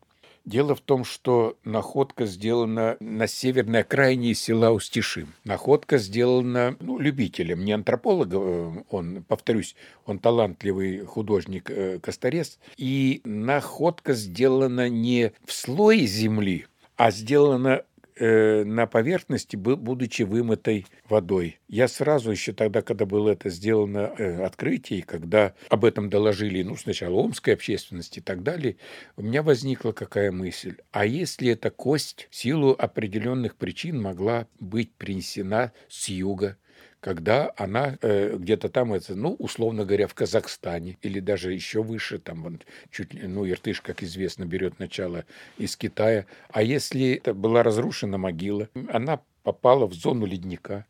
Дело 0.48 0.76
в 0.76 0.80
том, 0.80 1.04
что 1.04 1.58
находка 1.66 2.26
сделана 2.26 2.96
на 3.02 3.28
северной 3.28 3.82
окраине 3.82 4.34
села 4.34 4.72
Устишим. 4.72 5.34
Находка 5.44 5.98
сделана 5.98 6.78
ну, 6.80 7.00
любителем, 7.00 7.66
не 7.66 7.74
антрополога, 7.74 8.38
э, 8.40 8.72
он, 8.90 9.26
повторюсь, 9.28 9.76
он 10.06 10.20
талантливый 10.20 11.00
художник 11.00 11.70
э, 11.70 12.00
Косторез. 12.00 12.60
И 12.78 13.20
находка 13.26 14.14
сделана 14.14 14.88
не 14.88 15.34
в 15.44 15.52
слое 15.52 16.08
земли, 16.08 16.66
а 16.96 17.12
сделана 17.12 17.84
э, 18.20 18.64
на 18.64 18.88
поверхности, 18.88 19.56
будучи 19.56 20.24
вымытой 20.24 20.86
водой. 21.10 21.60
Я 21.68 21.88
сразу 21.88 22.32
еще 22.32 22.54
тогда, 22.54 22.82
когда 22.82 23.06
было 23.06 23.32
это 23.32 23.50
сделано 23.50 24.14
э, 24.18 24.44
открытие, 24.44 25.04
когда 25.04 25.54
об 25.70 25.86
этом 25.86 26.10
доложили, 26.10 26.64
ну, 26.64 26.76
сначала 26.76 27.16
омской 27.16 27.54
общественности 27.54 28.20
и 28.20 28.22
так 28.22 28.44
далее, 28.44 28.78
у 29.16 29.22
меня 29.22 29.44
возникла 29.44 29.92
какая 29.92 30.32
мысль. 30.32 30.78
А 30.92 31.06
если 31.06 31.52
эта 31.52 31.70
кость 31.70 32.28
в 32.30 32.36
силу 32.36 32.76
определенных 32.78 33.56
причин 33.56 34.02
могла 34.02 34.48
быть 34.60 34.94
принесена 34.94 35.72
с 35.88 36.10
юга, 36.10 36.58
когда 37.00 37.52
она 37.58 37.98
э, 38.02 38.36
где-то 38.38 38.70
там, 38.70 38.94
это, 38.94 39.16
ну, 39.16 39.36
условно 39.40 39.86
говоря, 39.86 40.08
в 40.08 40.14
Казахстане 40.14 40.98
или 41.02 41.20
даже 41.20 41.54
еще 41.54 41.84
выше, 41.84 42.18
там, 42.20 42.44
вот, 42.44 42.66
чуть, 42.92 43.14
ну, 43.14 43.48
Иртыш, 43.48 43.82
как 43.82 44.04
известно, 44.04 44.46
берет 44.46 44.80
начало 44.80 45.26
из 45.58 45.76
Китая. 45.76 46.26
А 46.50 46.64
если 46.64 47.14
это 47.14 47.34
была 47.34 47.64
разрушена 47.64 48.18
могила, 48.18 48.70
она 48.92 49.22
попала 49.44 49.86
в 49.86 49.94
зону 49.94 50.26
ледника, 50.26 50.86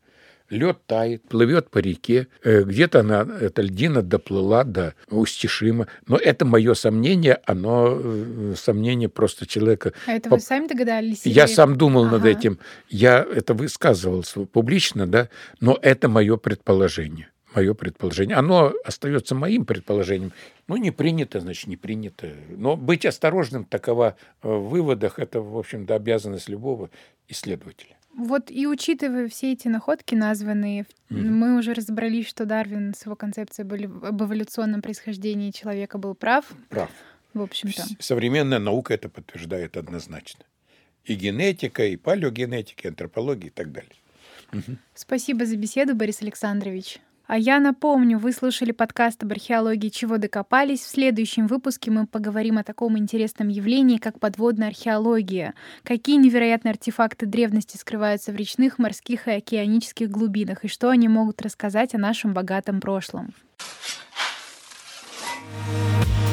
лед 0.50 0.78
тает, 0.86 1.22
плывет 1.28 1.70
по 1.70 1.78
реке, 1.78 2.28
э, 2.42 2.62
где-то 2.62 3.00
она, 3.00 3.26
эта 3.40 3.62
льдина 3.62 4.02
доплыла 4.02 4.64
до 4.64 4.94
Устишима. 5.10 5.88
Но 6.06 6.16
это 6.16 6.44
мое 6.44 6.74
сомнение, 6.74 7.38
оно 7.44 7.98
э, 8.00 8.54
сомнение 8.56 9.08
просто 9.08 9.46
человека. 9.46 9.92
А 10.06 10.12
это 10.12 10.30
вы 10.30 10.40
сами 10.40 10.66
догадались? 10.66 11.24
Я 11.24 11.44
или... 11.44 11.52
сам 11.52 11.76
думал 11.76 12.06
ага. 12.06 12.18
над 12.18 12.26
этим. 12.26 12.58
Я 12.88 13.26
это 13.34 13.54
высказывался 13.54 14.40
публично, 14.46 15.06
да, 15.06 15.28
но 15.60 15.78
это 15.80 16.08
мое 16.08 16.36
предположение 16.36 17.30
мое 17.54 17.74
предположение. 17.74 18.36
Оно 18.36 18.72
остается 18.84 19.34
моим 19.34 19.64
предположением. 19.64 20.32
Ну, 20.68 20.76
не 20.76 20.90
принято, 20.90 21.40
значит, 21.40 21.66
не 21.66 21.76
принято. 21.76 22.28
Но 22.50 22.76
быть 22.76 23.06
осторожным 23.06 23.64
такова 23.64 24.16
э, 24.42 24.48
в 24.48 24.68
выводах, 24.68 25.18
это, 25.18 25.40
в 25.40 25.56
общем-то, 25.56 25.94
обязанность 25.94 26.48
любого 26.48 26.90
исследователя. 27.26 27.97
Вот 28.18 28.50
и 28.50 28.66
учитывая 28.66 29.28
все 29.28 29.52
эти 29.52 29.68
находки 29.68 30.16
названные, 30.16 30.82
mm-hmm. 30.82 31.16
мы 31.22 31.56
уже 31.56 31.72
разобрались, 31.72 32.26
что 32.26 32.46
Дарвин 32.46 32.92
с 32.92 33.06
его 33.06 33.14
концепцией 33.14 33.64
были 33.64 33.84
об 33.84 34.20
эволюционном 34.20 34.82
происхождении 34.82 35.52
человека 35.52 35.98
был 35.98 36.16
прав. 36.16 36.44
Прав. 36.68 36.90
В 37.32 37.40
общем-то. 37.40 37.84
Современная 38.00 38.58
наука 38.58 38.92
это 38.92 39.08
подтверждает 39.08 39.76
однозначно. 39.76 40.44
И 41.04 41.14
генетика, 41.14 41.86
и 41.86 41.96
палеогенетика, 41.96 42.88
и 42.88 42.90
антропология 42.90 43.50
и 43.50 43.52
так 43.52 43.70
далее. 43.70 43.92
Спасибо 44.94 45.46
за 45.46 45.56
беседу, 45.56 45.94
Борис 45.94 46.20
Александрович. 46.20 46.98
А 47.28 47.36
я 47.36 47.60
напомню, 47.60 48.18
вы 48.18 48.32
слушали 48.32 48.72
подкаст 48.72 49.22
об 49.22 49.32
археологии 49.32 49.90
«Чего 49.90 50.16
докопались». 50.16 50.80
В 50.80 50.88
следующем 50.88 51.46
выпуске 51.46 51.90
мы 51.90 52.06
поговорим 52.06 52.56
о 52.56 52.64
таком 52.64 52.96
интересном 52.96 53.48
явлении, 53.48 53.98
как 53.98 54.18
подводная 54.18 54.68
археология. 54.68 55.52
Какие 55.82 56.16
невероятные 56.16 56.72
артефакты 56.72 57.26
древности 57.26 57.76
скрываются 57.76 58.32
в 58.32 58.36
речных, 58.36 58.78
морских 58.78 59.28
и 59.28 59.32
океанических 59.32 60.08
глубинах, 60.10 60.64
и 60.64 60.68
что 60.68 60.88
они 60.88 61.06
могут 61.08 61.42
рассказать 61.42 61.94
о 61.94 61.98
нашем 61.98 62.32
богатом 62.32 62.80
прошлом. 62.80 63.34
Thank 65.68 66.22
you 66.22 66.27